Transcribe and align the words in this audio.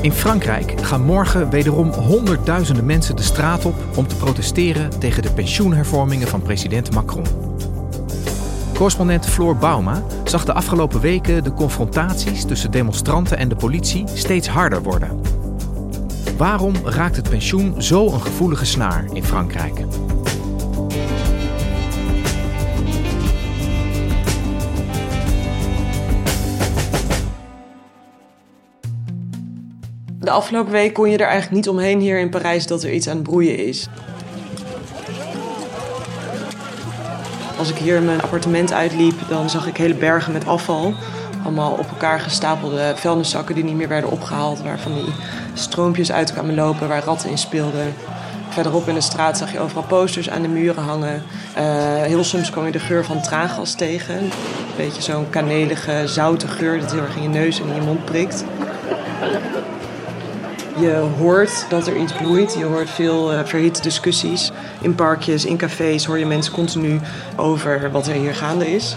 In 0.00 0.12
Frankrijk 0.12 0.80
gaan 0.80 1.02
morgen 1.02 1.50
wederom 1.50 1.90
honderdduizenden 1.90 2.86
mensen 2.86 3.16
de 3.16 3.22
straat 3.22 3.64
op 3.64 3.74
om 3.96 4.06
te 4.06 4.16
protesteren 4.16 4.98
tegen 4.98 5.22
de 5.22 5.32
pensioenhervormingen 5.32 6.28
van 6.28 6.42
president 6.42 6.94
Macron. 6.94 7.24
Correspondent 8.74 9.26
Floor 9.26 9.56
Bauma 9.56 10.02
zag 10.24 10.44
de 10.44 10.52
afgelopen 10.52 11.00
weken 11.00 11.44
de 11.44 11.52
confrontaties 11.52 12.44
tussen 12.44 12.70
demonstranten 12.70 13.38
en 13.38 13.48
de 13.48 13.56
politie 13.56 14.04
steeds 14.14 14.48
harder 14.48 14.82
worden. 14.82 15.20
Waarom 16.36 16.74
raakt 16.84 17.16
het 17.16 17.28
pensioen 17.28 17.82
zo 17.82 18.12
een 18.12 18.20
gevoelige 18.20 18.64
snaar 18.64 19.04
in 19.12 19.24
Frankrijk? 19.24 19.84
De 30.26 30.32
afgelopen 30.32 30.72
week 30.72 30.92
kon 30.92 31.10
je 31.10 31.16
er 31.16 31.26
eigenlijk 31.26 31.54
niet 31.54 31.68
omheen 31.68 32.00
hier 32.00 32.18
in 32.18 32.28
Parijs 32.28 32.66
dat 32.66 32.82
er 32.82 32.92
iets 32.92 33.08
aan 33.08 33.14
het 33.14 33.22
broeien 33.22 33.66
is. 33.66 33.88
Als 37.58 37.70
ik 37.70 37.76
hier 37.76 38.02
mijn 38.02 38.22
appartement 38.22 38.72
uitliep, 38.72 39.14
dan 39.28 39.50
zag 39.50 39.66
ik 39.66 39.76
hele 39.76 39.94
bergen 39.94 40.32
met 40.32 40.46
afval. 40.46 40.94
Allemaal 41.44 41.72
op 41.72 41.88
elkaar 41.88 42.20
gestapelde 42.20 42.92
vuilniszakken 42.96 43.54
die 43.54 43.64
niet 43.64 43.74
meer 43.74 43.88
werden 43.88 44.10
opgehaald. 44.10 44.62
Waarvan 44.62 44.94
die 44.94 45.12
stroompjes 45.54 46.12
uit 46.12 46.32
kwamen 46.32 46.54
lopen, 46.54 46.88
waar 46.88 47.04
ratten 47.04 47.30
in 47.30 47.38
speelden. 47.38 47.94
Verderop 48.48 48.88
in 48.88 48.94
de 48.94 49.00
straat 49.00 49.38
zag 49.38 49.52
je 49.52 49.60
overal 49.60 49.82
posters 49.82 50.30
aan 50.30 50.42
de 50.42 50.48
muren 50.48 50.82
hangen. 50.82 51.22
Uh, 51.58 51.62
heel 52.02 52.24
soms 52.24 52.50
kwam 52.50 52.66
je 52.66 52.72
de 52.72 52.78
geur 52.78 53.04
van 53.04 53.22
traangas 53.22 53.74
tegen. 53.74 54.18
Een 54.18 54.30
beetje 54.76 55.02
zo'n 55.02 55.30
kanelige, 55.30 56.02
zoute 56.06 56.48
geur 56.48 56.80
dat 56.80 56.92
heel 56.92 57.02
erg 57.02 57.16
in 57.16 57.22
je 57.22 57.28
neus 57.28 57.60
en 57.60 57.68
in 57.68 57.74
je 57.74 57.80
mond 57.80 58.04
prikt. 58.04 58.44
Je 60.78 60.92
hoort 61.18 61.66
dat 61.68 61.86
er 61.86 61.96
iets 61.96 62.12
bloeit. 62.12 62.54
Je 62.58 62.64
hoort 62.64 62.90
veel 62.90 63.32
uh, 63.32 63.40
verhitte 63.44 63.82
discussies. 63.82 64.52
In 64.80 64.94
parkjes, 64.94 65.44
in 65.44 65.56
cafés 65.56 66.04
hoor 66.04 66.18
je 66.18 66.26
mensen 66.26 66.52
continu 66.52 67.00
over 67.36 67.90
wat 67.90 68.06
er 68.06 68.14
hier 68.14 68.34
gaande 68.34 68.74
is. 68.74 68.96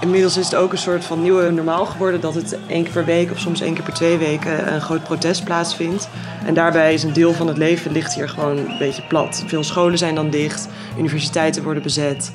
Inmiddels 0.00 0.36
is 0.36 0.44
het 0.44 0.54
ook 0.54 0.72
een 0.72 0.78
soort 0.78 1.04
van 1.04 1.22
nieuwe 1.22 1.50
normaal 1.50 1.86
geworden 1.86 2.20
dat 2.20 2.34
het 2.34 2.58
één 2.66 2.82
keer 2.82 2.92
per 2.92 3.04
week 3.04 3.30
of 3.30 3.38
soms 3.38 3.60
één 3.60 3.74
keer 3.74 3.82
per 3.82 3.92
twee 3.92 4.18
weken 4.18 4.72
een 4.74 4.80
groot 4.80 5.02
protest 5.02 5.44
plaatsvindt. 5.44 6.08
En 6.44 6.54
daarbij 6.54 6.94
is 6.94 7.02
een 7.02 7.12
deel 7.12 7.32
van 7.32 7.48
het 7.48 7.56
leven 7.56 7.92
ligt 7.92 8.14
hier 8.14 8.28
gewoon 8.28 8.56
een 8.56 8.78
beetje 8.78 9.06
plat. 9.08 9.44
Veel 9.46 9.64
scholen 9.64 9.98
zijn 9.98 10.14
dan 10.14 10.30
dicht, 10.30 10.68
universiteiten 10.98 11.62
worden 11.62 11.82
bezet. 11.82 12.32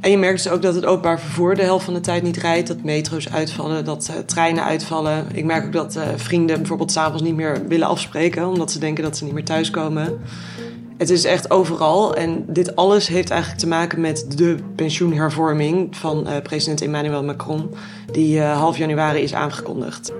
En 0.00 0.10
je 0.10 0.18
merkt 0.18 0.42
dus 0.42 0.52
ook 0.52 0.62
dat 0.62 0.74
het 0.74 0.86
openbaar 0.86 1.20
vervoer 1.20 1.54
de 1.54 1.62
helft 1.62 1.84
van 1.84 1.94
de 1.94 2.00
tijd 2.00 2.22
niet 2.22 2.36
rijdt. 2.36 2.68
Dat 2.68 2.82
metro's 2.82 3.28
uitvallen, 3.28 3.84
dat 3.84 4.08
uh, 4.10 4.16
treinen 4.16 4.64
uitvallen. 4.64 5.26
Ik 5.32 5.44
merk 5.44 5.64
ook 5.64 5.72
dat 5.72 5.96
uh, 5.96 6.02
vrienden 6.16 6.56
bijvoorbeeld 6.56 6.92
s'avonds 6.92 7.22
niet 7.22 7.34
meer 7.34 7.66
willen 7.68 7.88
afspreken... 7.88 8.46
omdat 8.46 8.72
ze 8.72 8.78
denken 8.78 9.04
dat 9.04 9.16
ze 9.16 9.24
niet 9.24 9.32
meer 9.32 9.44
thuiskomen. 9.44 10.20
Het 10.96 11.10
is 11.10 11.24
echt 11.24 11.50
overal. 11.50 12.14
En 12.14 12.44
dit 12.46 12.76
alles 12.76 13.06
heeft 13.06 13.30
eigenlijk 13.30 13.60
te 13.60 13.68
maken 13.68 14.00
met 14.00 14.24
de 14.36 14.56
pensioenhervorming... 14.76 15.96
van 15.96 16.28
uh, 16.28 16.36
president 16.42 16.80
Emmanuel 16.82 17.24
Macron, 17.24 17.74
die 18.12 18.40
half 18.40 18.78
januari 18.78 19.20
is 19.20 19.34
aangekondigd. 19.34 20.12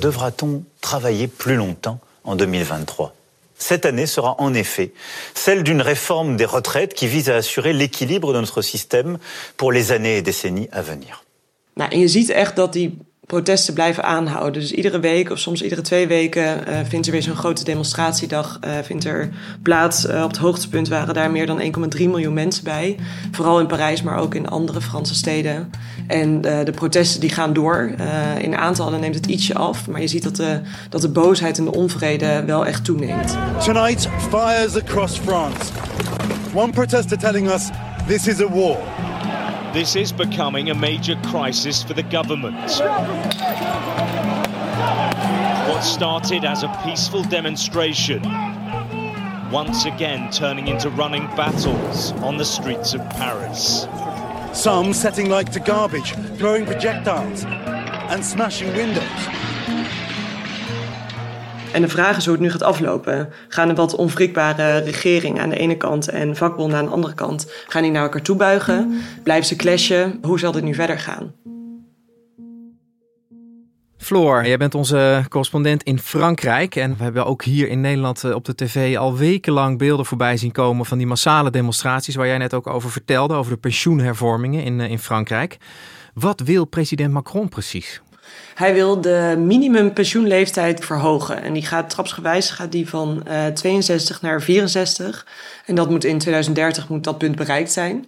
Devra-t-on 0.00 0.66
travailler 0.78 1.28
plus 1.28 1.56
longtemps 1.56 1.98
en 2.24 2.36
2023 2.36 3.17
cette 3.58 3.86
année 3.86 4.06
sera 4.06 4.34
en 4.38 4.54
effet 4.54 4.92
celle 5.34 5.62
d'une 5.62 5.82
réforme 5.82 6.36
des 6.36 6.44
retraites 6.46 6.94
qui 6.94 7.06
vise 7.06 7.28
à 7.28 7.36
assurer 7.36 7.72
l'équilibre 7.72 8.32
de 8.32 8.40
notre 8.40 8.62
système 8.62 9.18
pour 9.56 9.72
les 9.72 9.92
années 9.92 10.16
et 10.16 10.22
décennies 10.22 10.68
à 10.72 10.82
venir. 10.82 11.24
Nou, 11.74 11.96
je 11.96 12.08
ziet 12.08 12.30
echt 12.30 12.56
dat 12.56 12.72
die 12.72 12.98
protesten 13.28 13.74
blijven 13.74 14.04
aanhouden. 14.04 14.60
Dus 14.60 14.72
iedere 14.72 15.00
week 15.00 15.30
of 15.30 15.38
soms 15.38 15.62
iedere 15.62 15.80
twee 15.80 16.06
weken 16.06 16.68
uh, 16.68 16.78
vindt 16.88 17.06
er 17.06 17.12
weer 17.12 17.22
zo'n 17.22 17.36
grote 17.36 17.64
demonstratiedag 17.64 18.58
uh, 18.64 18.70
vindt 18.82 19.04
er 19.04 19.28
plaats. 19.62 20.06
Uh, 20.06 20.22
op 20.22 20.30
het 20.30 20.38
hoogtepunt 20.38 20.88
waren 20.88 21.14
daar 21.14 21.30
meer 21.30 21.46
dan 21.46 21.60
1,3 21.60 21.66
miljoen 21.98 22.32
mensen 22.32 22.64
bij. 22.64 22.96
Vooral 23.32 23.60
in 23.60 23.66
Parijs, 23.66 24.02
maar 24.02 24.18
ook 24.18 24.34
in 24.34 24.48
andere 24.48 24.80
Franse 24.80 25.14
steden. 25.14 25.70
En 26.08 26.40
de 26.40 26.72
protesten 26.74 27.20
die 27.20 27.30
gaan 27.30 27.52
door. 27.52 27.90
in 28.38 28.56
aantallen 28.56 29.00
neemt 29.00 29.14
het 29.14 29.26
ietsje 29.26 29.54
af. 29.54 29.88
Maar 29.88 30.00
je 30.00 30.06
ziet 30.06 30.22
dat 30.22 30.36
de, 30.36 30.60
dat 30.88 31.00
de 31.00 31.08
boosheid 31.08 31.58
en 31.58 31.64
de 31.64 31.72
onvrede 31.72 32.42
wel 32.46 32.66
echt 32.66 32.84
toeneemt. 32.84 33.36
Tonight, 33.64 34.08
fires 34.30 34.76
across 34.76 35.18
France. 35.18 35.72
One 36.54 36.72
protester 36.72 37.18
telling 37.18 37.50
us 37.50 37.68
this 38.06 38.26
is 38.26 38.40
a 38.40 38.48
war. 38.48 38.76
This 39.72 39.94
is 39.94 40.14
becoming 40.14 40.70
a 40.70 40.74
major 40.74 41.16
crisis 41.30 41.84
for 41.84 41.94
the 41.94 42.04
government. 42.10 42.82
What 45.68 45.84
started 45.84 46.44
as 46.44 46.62
a 46.62 46.68
peaceful 46.84 47.22
demonstration, 47.28 48.22
once 49.52 49.84
again 49.84 50.30
turning 50.30 50.68
into 50.68 50.88
running 50.90 51.28
battles 51.36 52.12
on 52.22 52.38
the 52.38 52.44
streets 52.44 52.94
of 52.94 53.00
Paris. 53.10 53.86
Some 54.52 54.92
setting 54.92 55.28
like 55.36 55.50
to 55.50 55.72
garbage, 55.72 56.14
throwing 56.36 56.64
projectiles, 56.64 57.44
and 58.08 58.24
smashing 58.24 58.72
windows. 58.72 59.28
En 61.72 61.82
de 61.82 61.88
vraag 61.88 62.16
is 62.16 62.24
hoe 62.24 62.34
het 62.34 62.42
nu 62.42 62.50
gaat 62.50 62.62
aflopen. 62.62 63.28
Gaan 63.48 63.68
er 63.68 63.74
wat 63.74 63.94
onwrikbare 63.94 64.78
regeringen 64.78 65.42
aan 65.42 65.50
de 65.50 65.58
ene 65.58 65.76
kant 65.76 66.08
en 66.08 66.36
vakbonden 66.36 66.78
aan 66.78 66.84
de 66.84 66.90
andere 66.90 67.14
kant... 67.14 67.52
gaan 67.66 67.82
die 67.82 67.90
naar 67.90 68.02
elkaar 68.02 68.22
toe 68.22 68.36
buigen? 68.36 69.00
Blijven 69.22 69.46
ze 69.46 69.56
clashen? 69.56 70.18
Hoe 70.22 70.38
zal 70.38 70.52
dit 70.52 70.62
nu 70.62 70.74
verder 70.74 70.98
gaan? 70.98 71.34
Floor, 74.08 74.46
jij 74.46 74.56
bent 74.56 74.74
onze 74.74 75.24
correspondent 75.28 75.82
in 75.82 75.98
Frankrijk. 75.98 76.76
En 76.76 76.96
we 76.96 77.02
hebben 77.02 77.26
ook 77.26 77.44
hier 77.44 77.68
in 77.68 77.80
Nederland 77.80 78.34
op 78.34 78.44
de 78.44 78.54
tv 78.54 78.96
al 78.96 79.16
wekenlang 79.16 79.78
beelden 79.78 80.06
voorbij 80.06 80.36
zien 80.36 80.52
komen 80.52 80.86
van 80.86 80.98
die 80.98 81.06
massale 81.06 81.50
demonstraties 81.50 82.14
waar 82.14 82.26
jij 82.26 82.38
net 82.38 82.54
ook 82.54 82.66
over 82.66 82.90
vertelde, 82.90 83.34
over 83.34 83.52
de 83.52 83.58
pensioenhervormingen 83.58 84.64
in, 84.64 84.80
in 84.80 84.98
Frankrijk. 84.98 85.56
Wat 86.14 86.40
wil 86.40 86.64
president 86.64 87.12
Macron 87.12 87.48
precies? 87.48 88.00
Hij 88.54 88.74
wil 88.74 89.00
de 89.00 89.34
minimumpensioenleeftijd 89.38 90.84
verhogen. 90.84 91.42
En 91.42 91.52
die 91.52 91.66
gaat 91.66 91.90
trapsgewijs 91.90 92.50
gaat 92.50 92.72
die 92.72 92.88
van 92.88 93.22
uh, 93.28 93.46
62 93.46 94.22
naar 94.22 94.42
64. 94.42 95.26
En 95.66 95.74
dat 95.74 95.90
moet 95.90 96.04
in 96.04 96.18
2030 96.18 96.88
moet 96.88 97.04
dat 97.04 97.18
punt 97.18 97.36
bereikt 97.36 97.72
zijn. 97.72 98.06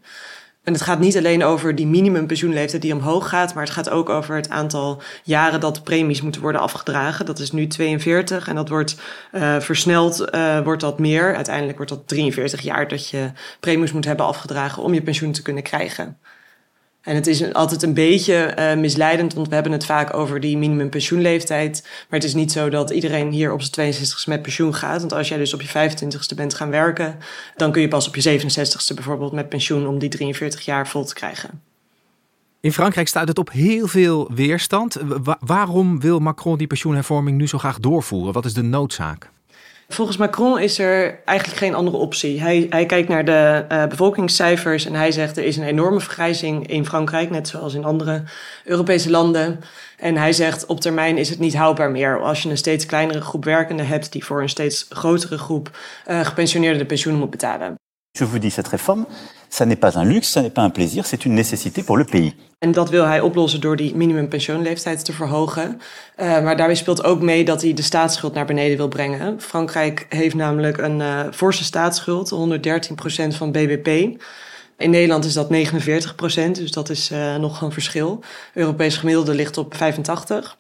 En 0.63 0.73
het 0.73 0.83
gaat 0.83 0.99
niet 0.99 1.17
alleen 1.17 1.45
over 1.45 1.75
die 1.75 1.87
minimumpensioenleeftijd 1.87 2.83
die 2.83 2.95
omhoog 2.95 3.29
gaat, 3.29 3.55
maar 3.55 3.65
het 3.65 3.73
gaat 3.73 3.91
ook 3.91 4.09
over 4.09 4.37
het 4.37 4.49
aantal 4.49 5.03
jaren 5.25 5.61
dat 5.61 5.85
premies 5.85 6.23
moeten 6.23 6.41
worden 6.41 6.61
afgedragen. 6.61 7.27
Dat 7.27 7.39
is 7.39 7.53
nu 7.53 7.67
42 7.67 8.49
en 8.49 8.55
dat 8.55 8.69
wordt 8.69 8.97
uh, 9.33 9.61
versneld, 9.61 10.35
uh, 10.35 10.61
wordt 10.61 10.81
dat 10.81 10.99
meer. 10.99 11.35
Uiteindelijk 11.37 11.77
wordt 11.77 11.93
dat 11.93 12.09
43 12.09 12.61
jaar 12.61 12.89
dat 12.89 13.09
je 13.09 13.33
premies 13.61 13.93
moet 13.93 14.05
hebben 14.05 14.27
afgedragen 14.27 14.83
om 14.83 14.95
je 14.95 15.03
pensioen 15.03 15.33
te 15.33 15.43
kunnen 15.43 15.63
krijgen. 15.63 16.19
En 17.03 17.15
het 17.15 17.27
is 17.27 17.53
altijd 17.53 17.83
een 17.83 17.95
beetje 17.95 18.55
uh, 18.59 18.75
misleidend, 18.75 19.35
want 19.35 19.49
we 19.49 19.55
hebben 19.55 19.73
het 19.73 19.85
vaak 19.85 20.15
over 20.15 20.41
die 20.41 20.59
minimumpensioenleeftijd. 20.59 21.81
Maar 21.83 22.19
het 22.19 22.29
is 22.29 22.35
niet 22.35 22.53
zo 22.53 22.69
dat 22.69 22.91
iedereen 22.91 23.31
hier 23.31 23.53
op 23.53 23.63
zijn 23.63 23.93
62ste 23.95 24.27
met 24.27 24.43
pensioen 24.43 24.75
gaat. 24.75 25.01
Want 25.01 25.13
als 25.13 25.29
jij 25.29 25.39
dus 25.39 25.55
op 25.55 25.63
je 25.63 25.91
25ste 25.91 26.35
bent 26.37 26.55
gaan 26.55 26.71
werken, 26.71 27.19
dan 27.57 27.73
kun 27.73 27.83
je 27.83 27.89
pas 27.89 28.09
op 28.09 28.17
je 28.17 28.41
67ste 28.41 28.95
bijvoorbeeld 28.95 29.33
met 29.33 29.49
pensioen 29.49 29.87
om 29.87 29.99
die 29.99 30.09
43 30.09 30.65
jaar 30.65 30.89
vol 30.89 31.05
te 31.05 31.15
krijgen. 31.15 31.63
In 32.61 32.73
Frankrijk 32.73 33.09
staat 33.09 33.29
het 33.29 33.39
op 33.39 33.51
heel 33.51 33.87
veel 33.87 34.31
weerstand. 34.35 34.97
waarom 35.41 36.01
wil 36.01 36.19
Macron 36.19 36.59
die 36.59 36.67
pensioenhervorming 36.67 37.37
nu 37.37 37.49
zo 37.49 37.59
graag 37.59 37.79
doorvoeren? 37.79 38.33
Wat 38.33 38.45
is 38.45 38.55
de 38.55 38.63
noodzaak? 38.63 39.31
Volgens 39.93 40.17
Macron 40.17 40.59
is 40.59 40.79
er 40.79 41.21
eigenlijk 41.25 41.59
geen 41.59 41.75
andere 41.75 41.97
optie. 41.97 42.41
Hij, 42.41 42.67
hij 42.71 42.87
kijkt 42.87 43.09
naar 43.09 43.25
de 43.25 43.65
uh, 43.73 43.87
bevolkingscijfers 43.87 44.85
en 44.85 44.95
hij 44.95 45.13
zegt 45.13 45.37
er 45.37 45.45
is 45.45 45.57
een 45.57 45.65
enorme 45.65 46.01
vergrijzing 46.01 46.67
in 46.67 46.87
Frankrijk, 46.87 47.31
net 47.31 47.49
zoals 47.49 47.75
in 47.75 47.85
andere 47.85 48.23
Europese 48.65 49.11
landen. 49.11 49.61
En 49.97 50.17
hij 50.17 50.33
zegt 50.33 50.67
op 50.67 50.81
termijn 50.81 51.19
is 51.19 51.29
het 51.29 51.39
niet 51.39 51.57
houdbaar 51.57 51.91
meer 51.91 52.21
als 52.21 52.43
je 52.43 52.51
een 52.51 52.57
steeds 52.57 52.87
kleinere 52.87 53.21
groep 53.21 53.45
werkenden 53.45 53.87
hebt 53.87 54.13
die 54.13 54.25
voor 54.25 54.43
een 54.43 54.49
steeds 54.49 54.87
grotere 54.89 55.39
groep 55.39 55.79
uh, 56.09 56.21
gepensioneerden 56.21 56.79
de 56.79 56.87
pensioenen 56.87 57.21
moet 57.21 57.31
betalen. 57.31 57.75
Je 58.19 58.25
vous 58.25 58.39
dis, 58.39 58.51
cette 58.51 58.69
réforme, 58.69 59.07
ça 59.49 59.65
n'est 59.65 59.77
pas 59.77 59.97
un 59.99 60.05
luxe, 60.05 60.29
ça 60.29 60.43
n'est 60.43 60.51
pas 60.51 60.63
un 60.63 60.71
plaisir, 60.71 61.07
c'est 61.07 61.25
une 61.25 61.35
nécessité 61.35 61.83
pour 61.83 61.97
le 61.97 62.05
pays. 62.05 62.35
En 62.59 62.73
dat 62.73 62.91
wil 62.91 63.05
hij 63.05 63.21
oplossen 63.21 63.61
door 63.61 63.77
die 63.77 63.95
minimumpensioenleeftijd 63.95 65.05
te 65.05 65.13
verhogen. 65.13 65.81
Uh, 66.17 66.27
maar 66.43 66.57
daarbij 66.57 66.75
speelt 66.75 67.05
ook 67.05 67.21
mee 67.21 67.45
dat 67.45 67.63
hij 67.63 67.75
de 67.75 67.83
staatsschuld 67.83 68.35
naar 68.35 68.45
beneden 68.45 68.77
wil 68.77 68.89
brengen. 68.89 69.41
Frankrijk 69.41 70.07
heeft 70.09 70.35
namelijk 70.35 70.79
een 70.79 71.01
uh, 71.01 71.21
forse 71.33 71.65
staatsschuld, 71.65 72.35
113% 72.35 73.37
van 73.37 73.53
BBP. 73.53 73.87
In 74.77 74.91
Nederland 74.91 75.25
is 75.25 75.33
dat 75.33 75.49
49%, 75.53 76.51
dus 76.53 76.71
dat 76.71 76.91
is 76.91 77.11
uh, 77.11 77.37
nog 77.37 77.61
een 77.61 77.73
verschil. 77.73 78.21
Europees 78.55 78.97
gemiddelde 78.97 79.35
ligt 79.35 79.59
op 79.59 79.75
85%. 79.75 80.60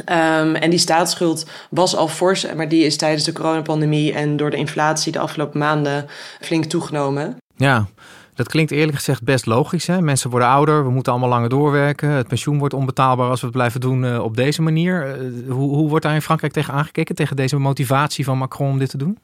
Um, 0.00 0.54
en 0.54 0.70
die 0.70 0.78
staatsschuld 0.78 1.46
was 1.70 1.96
al 1.96 2.08
fors, 2.08 2.54
maar 2.54 2.68
die 2.68 2.84
is 2.84 2.96
tijdens 2.96 3.24
de 3.24 3.32
coronapandemie 3.32 4.12
en 4.12 4.36
door 4.36 4.50
de 4.50 4.56
inflatie 4.56 5.12
de 5.12 5.18
afgelopen 5.18 5.58
maanden 5.58 6.06
flink 6.40 6.64
toegenomen. 6.64 7.36
Ja, 7.56 7.86
dat 8.34 8.48
klinkt 8.48 8.70
eerlijk 8.70 8.96
gezegd 8.96 9.22
best 9.22 9.46
logisch. 9.46 9.86
Hè? 9.86 10.00
Mensen 10.00 10.30
worden 10.30 10.48
ouder, 10.48 10.84
we 10.84 10.90
moeten 10.90 11.12
allemaal 11.12 11.30
langer 11.30 11.48
doorwerken. 11.48 12.08
Het 12.08 12.28
pensioen 12.28 12.58
wordt 12.58 12.74
onbetaalbaar 12.74 13.30
als 13.30 13.40
we 13.40 13.46
het 13.46 13.56
blijven 13.56 13.80
doen 13.80 14.04
uh, 14.04 14.22
op 14.22 14.36
deze 14.36 14.62
manier. 14.62 15.06
Uh, 15.06 15.52
hoe, 15.52 15.76
hoe 15.76 15.88
wordt 15.88 16.04
daar 16.04 16.14
in 16.14 16.22
Frankrijk 16.22 16.52
tegen 16.52 16.74
aangekeken, 16.74 17.14
tegen 17.14 17.36
deze 17.36 17.58
motivatie 17.58 18.24
van 18.24 18.38
Macron 18.38 18.68
om 18.68 18.78
dit 18.78 18.90
te 18.90 18.96
doen? 18.96 19.18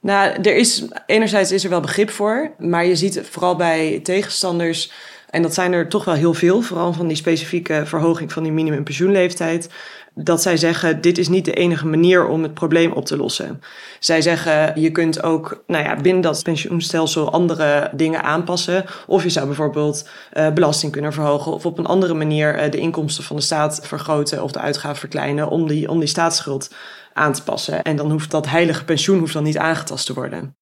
Nou, 0.00 0.32
er 0.42 0.56
is, 0.56 0.84
enerzijds 1.06 1.52
is 1.52 1.64
er 1.64 1.70
wel 1.70 1.80
begrip 1.80 2.10
voor, 2.10 2.50
maar 2.58 2.84
je 2.84 2.96
ziet 2.96 3.22
vooral 3.30 3.56
bij 3.56 4.00
tegenstanders 4.02 4.92
en 5.30 5.42
dat 5.42 5.54
zijn 5.54 5.72
er 5.72 5.88
toch 5.88 6.04
wel 6.04 6.14
heel 6.14 6.34
veel, 6.34 6.60
vooral 6.60 6.92
van 6.92 7.06
die 7.06 7.16
specifieke 7.16 7.82
verhoging 7.84 8.32
van 8.32 8.42
die 8.42 8.52
minimumpensioenleeftijd. 8.52 9.70
Dat 10.14 10.42
zij 10.42 10.56
zeggen, 10.56 11.00
dit 11.00 11.18
is 11.18 11.28
niet 11.28 11.44
de 11.44 11.52
enige 11.52 11.86
manier 11.86 12.26
om 12.26 12.42
het 12.42 12.54
probleem 12.54 12.92
op 12.92 13.04
te 13.04 13.16
lossen. 13.16 13.60
Zij 13.98 14.22
zeggen, 14.22 14.80
je 14.80 14.90
kunt 14.90 15.22
ook 15.22 15.62
nou 15.66 15.84
ja, 15.84 15.96
binnen 15.96 16.22
dat 16.22 16.42
pensioenstelsel 16.42 17.32
andere 17.32 17.90
dingen 17.92 18.22
aanpassen. 18.22 18.84
Of 19.06 19.22
je 19.22 19.28
zou 19.28 19.46
bijvoorbeeld 19.46 20.08
uh, 20.32 20.52
belasting 20.52 20.92
kunnen 20.92 21.12
verhogen. 21.12 21.52
Of 21.52 21.66
op 21.66 21.78
een 21.78 21.86
andere 21.86 22.14
manier 22.14 22.64
uh, 22.64 22.70
de 22.70 22.78
inkomsten 22.78 23.24
van 23.24 23.36
de 23.36 23.42
staat 23.42 23.80
vergroten 23.82 24.42
of 24.42 24.52
de 24.52 24.58
uitgaven 24.58 24.98
verkleinen 24.98 25.48
om 25.48 25.68
die, 25.68 25.90
om 25.90 25.98
die 25.98 26.08
staatsschuld 26.08 26.74
aan 27.12 27.32
te 27.32 27.42
passen. 27.42 27.82
En 27.82 27.96
dan 27.96 28.10
hoeft 28.10 28.30
dat 28.30 28.48
heilige 28.48 28.84
pensioen 28.84 29.18
hoeft 29.18 29.32
dan 29.32 29.44
niet 29.44 29.58
aangetast 29.58 30.06
te 30.06 30.14
worden. 30.14 30.56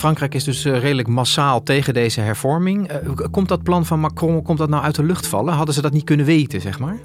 Frankrijk 0.00 0.34
is 0.34 0.44
dus 0.44 0.64
eh, 0.64 0.78
redelijk 0.78 1.08
massaal 1.08 1.62
tegen 1.62 1.94
deze 1.94 2.20
hervorming. 2.20 2.88
Eh, 2.88 2.98
komt 3.30 3.48
dat 3.48 3.62
plan 3.62 3.86
van 3.86 4.00
Macron 4.00 4.42
komt 4.42 4.58
dat 4.58 4.68
nou 4.68 4.82
uit 4.82 4.94
de 4.94 5.02
lucht 5.02 5.26
vallen? 5.26 5.54
Hadden 5.54 5.74
ze 5.74 5.82
dat 5.82 5.92
niet 5.92 6.04
kunnen 6.04 6.26
weten, 6.26 6.60
zeg 6.60 6.78
maar? 6.78 6.98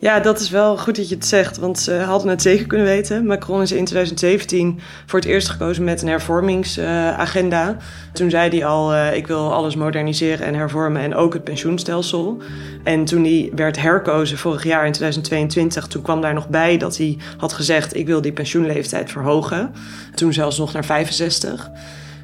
Ja, 0.00 0.20
dat 0.20 0.40
is 0.40 0.50
wel 0.50 0.78
goed 0.78 0.96
dat 0.96 1.08
je 1.08 1.14
het 1.14 1.26
zegt, 1.26 1.58
want 1.58 1.78
ze 1.78 1.94
hadden 1.94 2.28
het 2.28 2.42
zeker 2.42 2.66
kunnen 2.66 2.86
weten. 2.86 3.26
Macron 3.26 3.62
is 3.62 3.72
in 3.72 3.84
2017 3.84 4.80
voor 5.06 5.18
het 5.18 5.28
eerst 5.28 5.48
gekozen 5.48 5.84
met 5.84 6.02
een 6.02 6.08
hervormingsagenda. 6.08 7.76
Toen 8.12 8.30
zei 8.30 8.50
hij 8.50 8.64
al, 8.64 8.94
uh, 8.94 9.16
ik 9.16 9.26
wil 9.26 9.52
alles 9.52 9.76
moderniseren 9.76 10.46
en 10.46 10.54
hervormen 10.54 11.02
en 11.02 11.14
ook 11.14 11.32
het 11.32 11.44
pensioenstelsel. 11.44 12.42
En 12.84 13.04
toen 13.04 13.24
hij 13.24 13.52
werd 13.54 13.80
herkozen 13.80 14.38
vorig 14.38 14.64
jaar 14.64 14.86
in 14.86 14.92
2022, 14.92 15.86
toen 15.86 16.02
kwam 16.02 16.20
daar 16.20 16.34
nog 16.34 16.48
bij 16.48 16.76
dat 16.76 16.96
hij 16.96 17.18
had 17.36 17.52
gezegd, 17.52 17.96
ik 17.96 18.06
wil 18.06 18.20
die 18.20 18.32
pensioenleeftijd 18.32 19.10
verhogen. 19.10 19.72
Toen 20.14 20.32
zelfs 20.32 20.58
nog 20.58 20.72
naar 20.72 20.84
65. 20.84 21.70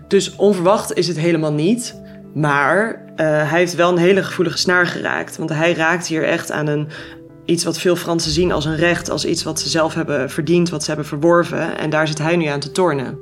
Dus 0.08 0.36
onverwacht 0.36 0.92
is 0.92 1.08
het 1.08 1.18
helemaal 1.18 1.52
niet. 1.52 2.00
Maar 2.34 2.94
uh, 2.94 3.16
hij 3.16 3.58
heeft 3.58 3.74
wel 3.74 3.90
een 3.90 3.98
hele 3.98 4.22
gevoelige 4.22 4.58
snaar 4.58 4.86
geraakt. 4.86 5.36
Want 5.36 5.50
hij 5.50 5.74
raakt 5.74 6.06
hier 6.06 6.24
echt 6.24 6.50
aan 6.50 6.66
een, 6.66 6.88
iets 7.44 7.64
wat 7.64 7.78
veel 7.78 7.96
Fransen 7.96 8.30
zien 8.30 8.52
als 8.52 8.64
een 8.64 8.76
recht, 8.76 9.10
als 9.10 9.24
iets 9.24 9.42
wat 9.42 9.60
ze 9.60 9.68
zelf 9.68 9.94
hebben 9.94 10.30
verdiend, 10.30 10.70
wat 10.70 10.80
ze 10.82 10.88
hebben 10.88 11.06
verworven. 11.06 11.78
En 11.78 11.90
daar 11.90 12.08
zit 12.08 12.18
hij 12.18 12.36
nu 12.36 12.44
aan 12.44 12.60
te 12.60 12.72
tornen. 12.72 13.18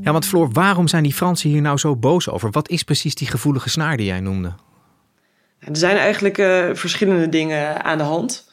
Ja, 0.00 0.12
want 0.12 0.26
Floor, 0.26 0.52
waarom 0.52 0.88
zijn 0.88 1.02
die 1.02 1.14
Fransen 1.14 1.50
hier 1.50 1.60
nou 1.60 1.78
zo 1.78 1.96
boos 1.96 2.28
over? 2.28 2.50
Wat 2.50 2.68
is 2.68 2.82
precies 2.82 3.14
die 3.14 3.28
gevoelige 3.28 3.68
snaar 3.68 3.96
die 3.96 4.06
jij 4.06 4.20
noemde? 4.20 4.52
Er 5.58 5.76
zijn 5.76 5.96
eigenlijk 5.96 6.38
uh, 6.38 6.64
verschillende 6.72 7.28
dingen 7.28 7.84
aan 7.84 7.98
de 7.98 8.04
hand. 8.04 8.50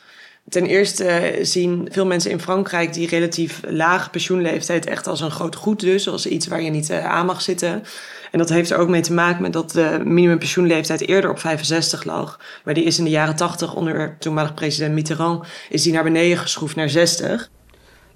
Ten 0.49 0.65
eerste 0.65 1.37
zien 1.41 1.87
veel 1.91 2.05
mensen 2.05 2.31
in 2.31 2.39
Frankrijk 2.39 2.93
die 2.93 3.07
relatief 3.07 3.61
lage 3.67 4.09
pensioenleeftijd 4.09 4.85
echt 4.85 5.07
als 5.07 5.21
een 5.21 5.31
groot 5.31 5.55
goed 5.55 5.79
dus, 5.79 6.07
als 6.09 6.25
iets 6.25 6.47
waar 6.47 6.61
je 6.61 6.69
niet 6.69 6.89
uh, 6.89 7.05
aan 7.05 7.25
mag 7.25 7.41
zitten. 7.41 7.83
En 8.31 8.37
dat 8.37 8.49
heeft 8.49 8.69
er 8.69 8.77
ook 8.77 8.89
mee 8.89 9.01
te 9.01 9.13
maken 9.13 9.41
met 9.41 9.53
dat 9.53 9.71
de 9.71 10.01
minimumpensioenleeftijd 10.03 11.07
eerder 11.07 11.29
op 11.29 11.39
65 11.39 12.03
lag. 12.03 12.39
Maar 12.63 12.73
die 12.73 12.83
is 12.83 12.97
in 12.97 13.03
de 13.03 13.09
jaren 13.09 13.35
80 13.35 13.75
onder 13.75 14.15
toenmalig 14.19 14.53
president 14.53 14.93
Mitterrand 14.93 15.47
is 15.69 15.83
die 15.83 15.93
naar 15.93 16.03
beneden 16.03 16.37
geschroefd 16.37 16.75
naar 16.75 16.89
60. 16.89 17.49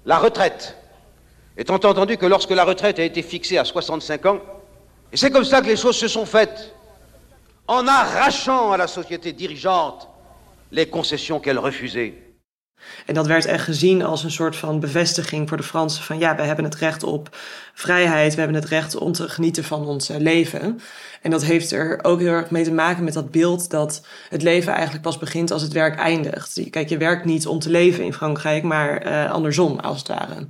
La 0.02 0.18
retraite. 0.18 0.74
Étant 1.54 1.84
entendu 1.84 2.16
que 2.16 2.28
lorsque 2.28 2.54
la 2.54 2.64
retraite 2.64 3.00
a 3.00 3.04
été 3.04 3.22
fixée 3.22 3.58
à 3.58 3.64
65 3.64 4.26
ans, 4.26 4.40
c'est 5.12 5.32
comme 5.32 5.44
ça 5.44 5.60
que 5.60 5.66
les 5.66 5.80
choses 5.80 5.98
se 5.98 6.08
sont 6.08 6.26
faites, 6.26 6.74
en 7.66 7.86
arrachant 7.88 8.72
à 8.72 8.76
la 8.76 8.86
société 8.86 9.32
dirigeante 9.32 10.08
les 10.70 10.88
concessions 10.88 11.40
qu'elle 11.40 11.60
refusait. 11.60 12.26
En 13.06 13.14
dat 13.14 13.26
werd 13.26 13.44
echt 13.44 13.64
gezien 13.64 14.02
als 14.02 14.24
een 14.24 14.30
soort 14.30 14.56
van 14.56 14.80
bevestiging 14.80 15.48
voor 15.48 15.56
de 15.56 15.62
Fransen 15.62 16.02
van 16.02 16.18
ja, 16.18 16.36
we 16.36 16.42
hebben 16.42 16.64
het 16.64 16.74
recht 16.74 17.02
op 17.02 17.36
vrijheid, 17.74 18.34
we 18.34 18.40
hebben 18.40 18.60
het 18.60 18.70
recht 18.70 18.96
om 18.96 19.12
te 19.12 19.28
genieten 19.28 19.64
van 19.64 19.86
ons 19.86 20.08
leven. 20.08 20.80
En 21.22 21.30
dat 21.30 21.44
heeft 21.44 21.72
er 21.72 21.98
ook 22.02 22.20
heel 22.20 22.32
erg 22.32 22.50
mee 22.50 22.64
te 22.64 22.72
maken 22.72 23.04
met 23.04 23.12
dat 23.12 23.30
beeld 23.30 23.70
dat 23.70 24.06
het 24.28 24.42
leven 24.42 24.72
eigenlijk 24.72 25.02
pas 25.02 25.18
begint 25.18 25.50
als 25.50 25.62
het 25.62 25.72
werk 25.72 25.98
eindigt. 25.98 26.60
Kijk, 26.70 26.88
je 26.88 26.96
werkt 26.96 27.24
niet 27.24 27.46
om 27.46 27.58
te 27.58 27.70
leven 27.70 28.04
in 28.04 28.12
Frankrijk, 28.12 28.62
maar 28.62 29.06
uh, 29.06 29.32
andersom 29.32 29.78
als 29.78 29.98
het 29.98 30.08
ware. 30.08 30.46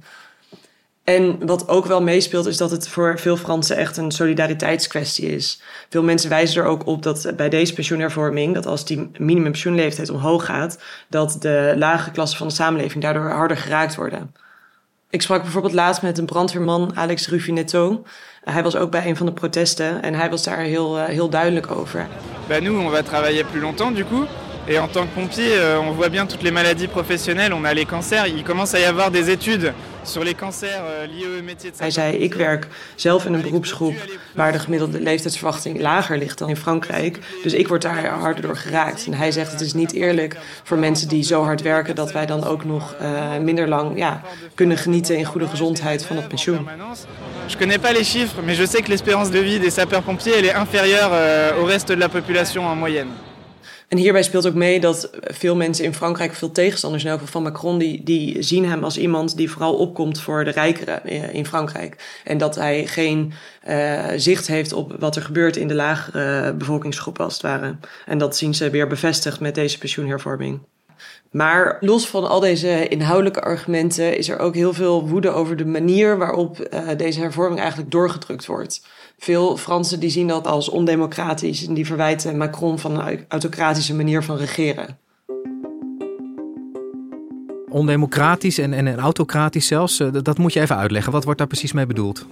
En 1.07 1.47
wat 1.47 1.69
ook 1.69 1.87
wel 1.87 2.03
meespeelt, 2.03 2.47
is 2.47 2.57
dat 2.57 2.71
het 2.71 2.89
voor 2.89 3.19
veel 3.19 3.37
Fransen 3.37 3.77
echt 3.77 3.97
een 3.97 4.11
solidariteitskwestie 4.11 5.35
is. 5.35 5.61
Veel 5.89 6.03
mensen 6.03 6.31
wijzen 6.31 6.63
er 6.63 6.69
ook 6.69 6.87
op 6.87 7.03
dat 7.03 7.33
bij 7.37 7.49
deze 7.49 7.73
pensioenhervorming, 7.73 8.55
dat 8.55 8.67
als 8.67 8.85
die 8.85 9.11
minimumpensioenleeftijd 9.19 10.11
omhoog 10.11 10.45
gaat, 10.45 10.79
dat 11.09 11.37
de 11.41 11.75
lage 11.77 12.11
klassen 12.11 12.39
van 12.39 12.49
de 12.49 12.55
samenleving 12.55 13.03
daardoor 13.03 13.29
harder 13.29 13.57
geraakt 13.57 13.95
worden. 13.95 14.35
Ik 15.11 15.23
sprak 15.23 15.43
bijvoorbeeld 15.43 15.73
laatst 15.73 16.03
met 16.03 16.19
een 16.19 16.27
brandweerman, 16.27 16.97
Alex 16.97 17.29
Rufinetto. 17.29 18.05
Hij 18.45 18.63
was 18.63 18.77
ook 18.77 18.91
bij 18.91 19.07
een 19.07 19.17
van 19.17 19.27
de 19.27 19.33
protesten 19.33 20.03
en 20.03 20.15
hij 20.15 20.31
was 20.31 20.43
daar 20.43 20.59
heel, 20.59 20.99
heel 20.99 21.29
duidelijk 21.29 21.71
over. 21.71 22.07
Ben 22.49 22.63
nous, 22.63 22.85
on 22.85 22.91
va 22.91 23.03
travailler 23.03 23.45
plus 23.45 23.63
longtemps 23.63 23.97
du 23.97 24.05
coup. 24.05 24.29
Et 24.69 24.77
en 24.77 24.91
tant 24.91 25.07
que 25.07 25.21
pompier, 25.21 25.61
euh, 25.61 25.79
on 25.79 25.93
voit 25.93 26.11
bien 26.11 26.27
toutes 26.27 26.43
les 26.43 26.53
maladies 26.53 26.89
professionnelles. 26.89 27.55
On 27.55 27.65
a 27.65 27.73
les 27.73 27.87
cancers. 27.87 28.27
Il 28.27 28.43
commence 28.43 28.75
à 28.75 28.79
y 28.79 28.85
avoir 28.85 29.11
des 29.11 29.29
études 29.29 29.73
euh, 30.15 31.73
Hij 31.77 31.91
zei, 31.91 32.17
ik 32.17 32.35
werk 32.35 32.67
zelf 32.95 33.25
in 33.25 33.33
een 33.33 33.43
beroepsgroep 33.43 33.95
waar 34.35 34.53
de 34.53 34.59
gemiddelde 34.59 35.01
leeftijdsverwachting 35.01 35.81
lager 35.81 36.19
ligt 36.19 36.39
dan 36.39 36.49
in 36.49 36.57
Frankrijk. 36.57 37.19
Dus 37.43 37.53
ik 37.53 37.69
word 37.69 37.83
daar 37.83 38.07
harder 38.07 38.43
door 38.43 38.57
geraakt. 38.57 39.07
En 39.07 39.15
hij 39.15 39.33
zegt, 39.33 39.53
het 39.53 39.61
is 39.61 39.73
niet 39.73 39.93
eerlijk 39.93 40.37
voor 40.63 40.79
mensen 40.79 41.09
die 41.09 41.23
zo 41.23 41.43
hard 41.43 41.63
werken 41.63 41.95
dat 41.95 42.13
wij 42.13 42.27
dan 42.27 42.45
ook 42.45 42.65
nog 42.65 42.95
uh, 43.01 43.37
minder 43.43 43.69
lang 43.69 43.99
ja, 43.99 44.23
kunnen 44.55 44.77
genieten 44.77 45.17
in 45.17 45.25
goede 45.25 45.49
gezondheid 45.49 46.05
van 46.05 46.17
het 46.17 46.29
pensioen. 46.29 46.69
Je 47.47 47.57
connais 47.57 47.79
pas 47.79 47.93
les 47.93 48.11
chiffres, 48.11 48.45
mais 48.45 48.57
je 48.57 48.67
sais 48.67 48.83
que 48.83 48.89
l'espérance 48.89 49.31
de 49.31 49.43
vie 49.43 49.59
des 49.59 49.75
sapeurs-pompiers 49.75 50.43
est 50.43 50.55
inférieure 50.55 51.11
euh, 51.13 51.61
au 51.61 51.65
reste 51.65 51.89
de 51.93 51.99
la 51.99 52.09
population 52.09 52.67
en 52.67 52.77
moyenne. 52.79 53.26
En 53.89 53.99
hierbij 53.99 54.23
speelt 54.23 54.47
ook 54.47 54.55
mee 54.55 54.81
dat 54.81 55.11
veel 55.21 55.57
mensen 55.57 55.85
in 55.85 55.95
Frankrijk, 55.95 56.35
veel 56.35 56.53
tegenstanders 56.53 57.05
in 57.05 57.19
van 57.19 57.43
Macron, 57.43 57.79
die, 57.79 58.03
die 58.03 58.43
zien 58.43 58.69
hem 58.69 58.85
als 58.85 58.99
iemand 58.99 59.37
die 59.37 59.51
vooral 59.51 59.75
opkomt 59.75 60.21
voor 60.21 60.45
de 60.45 60.51
rijkeren 60.51 61.05
eh, 61.05 61.35
in 61.35 61.47
Frankrijk. 61.47 62.21
En 62.25 62.39
dat 62.39 62.55
hij 62.55 62.87
geen 62.87 63.33
uh, 63.69 64.05
zicht 64.17 64.47
heeft 64.47 64.73
op 64.73 64.97
wat 64.99 65.17
er 65.17 65.23
gebeurt 65.23 65.57
in 65.57 65.69
de 65.69 65.75
lagere 65.75 66.55
bevolkingsgroepen 66.55 67.25
als 67.25 67.33
het 67.33 67.43
ware. 67.43 67.77
En 68.07 68.19
dat 68.19 68.37
zien 68.37 68.55
ze 68.55 68.71
weer 68.71 68.87
bevestigd 68.87 69.41
met 69.41 69.55
deze 69.55 69.79
pensioenhervorming. 69.79 70.61
Maar 71.31 71.77
los 71.81 72.09
van 72.09 72.29
al 72.29 72.41
deze 72.41 72.89
inhoudelijke 72.89 73.41
argumenten 73.41 74.19
is 74.19 74.29
er 74.29 74.39
ook 74.39 74.55
heel 74.55 74.73
veel 74.73 75.09
woede 75.09 75.31
over 75.31 75.57
de 75.57 75.67
manier 75.67 76.19
waarop 76.19 76.69
uh, 76.75 76.89
deze 76.97 77.21
hervorming 77.21 77.61
eigenlijk 77.61 77.91
doorgedrukt 77.91 78.47
wordt. 78.47 78.87
Veel 79.19 79.57
Fransen 79.57 80.01
die 80.01 80.11
zien 80.11 80.29
dat 80.29 80.47
als 80.47 80.69
ondemocratisch 80.69 81.67
en 81.67 81.75
die 81.75 81.87
verwijten 81.87 82.37
Macron 82.37 82.79
van 82.79 83.01
een 83.01 83.25
autocratische 83.29 83.95
manier 83.95 84.23
van 84.23 84.37
regeren. 84.37 84.99
Ondemocratisch 87.69 88.59
en, 88.59 88.73
en, 88.73 88.87
en 88.87 88.99
autocratisch 88.99 89.67
zelfs, 89.67 90.01
uh, 90.01 90.09
dat 90.23 90.39
moet 90.39 90.53
je 90.53 90.61
even 90.61 90.77
uitleggen. 90.77 91.13
Wat 91.13 91.25
wordt 91.25 91.39
daar 91.39 91.49
precies 91.49 91.73
mee 91.73 91.87
bedoeld? 91.87 92.27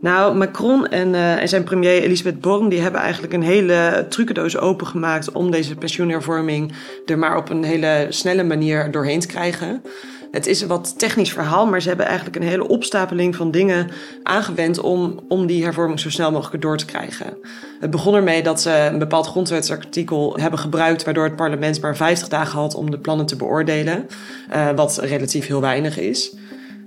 Nou, 0.00 0.36
Macron 0.36 0.86
en, 0.88 1.08
uh, 1.08 1.40
en 1.40 1.48
zijn 1.48 1.64
premier 1.64 2.02
Elisabeth 2.02 2.40
Born 2.40 2.68
die 2.68 2.80
hebben 2.80 3.00
eigenlijk 3.00 3.32
een 3.32 3.42
hele 3.42 4.06
trucendoos 4.08 4.58
opengemaakt 4.58 5.32
om 5.32 5.50
deze 5.50 5.74
pensioenhervorming 5.74 6.72
er 7.06 7.18
maar 7.18 7.36
op 7.36 7.50
een 7.50 7.64
hele 7.64 8.06
snelle 8.08 8.44
manier 8.44 8.90
doorheen 8.90 9.20
te 9.20 9.26
krijgen. 9.26 9.82
Het 10.30 10.46
is 10.46 10.60
een 10.60 10.68
wat 10.68 10.98
technisch 10.98 11.32
verhaal, 11.32 11.66
maar 11.66 11.82
ze 11.82 11.88
hebben 11.88 12.06
eigenlijk 12.06 12.36
een 12.36 12.42
hele 12.42 12.68
opstapeling 12.68 13.36
van 13.36 13.50
dingen 13.50 13.90
aangewend 14.22 14.78
om, 14.78 15.20
om 15.28 15.46
die 15.46 15.64
hervorming 15.64 16.00
zo 16.00 16.10
snel 16.10 16.32
mogelijk 16.32 16.62
door 16.62 16.76
te 16.76 16.84
krijgen. 16.84 17.36
Het 17.80 17.90
begon 17.90 18.14
ermee 18.14 18.42
dat 18.42 18.60
ze 18.60 18.70
een 18.70 18.98
bepaald 18.98 19.26
grondwetsartikel 19.26 20.36
hebben 20.40 20.58
gebruikt, 20.58 21.04
waardoor 21.04 21.24
het 21.24 21.36
parlement 21.36 21.80
maar 21.80 21.96
50 21.96 22.28
dagen 22.28 22.58
had 22.58 22.74
om 22.74 22.90
de 22.90 22.98
plannen 22.98 23.26
te 23.26 23.36
beoordelen, 23.36 24.06
uh, 24.52 24.70
wat 24.70 24.98
relatief 24.98 25.46
heel 25.46 25.60
weinig 25.60 25.98
is. 25.98 26.34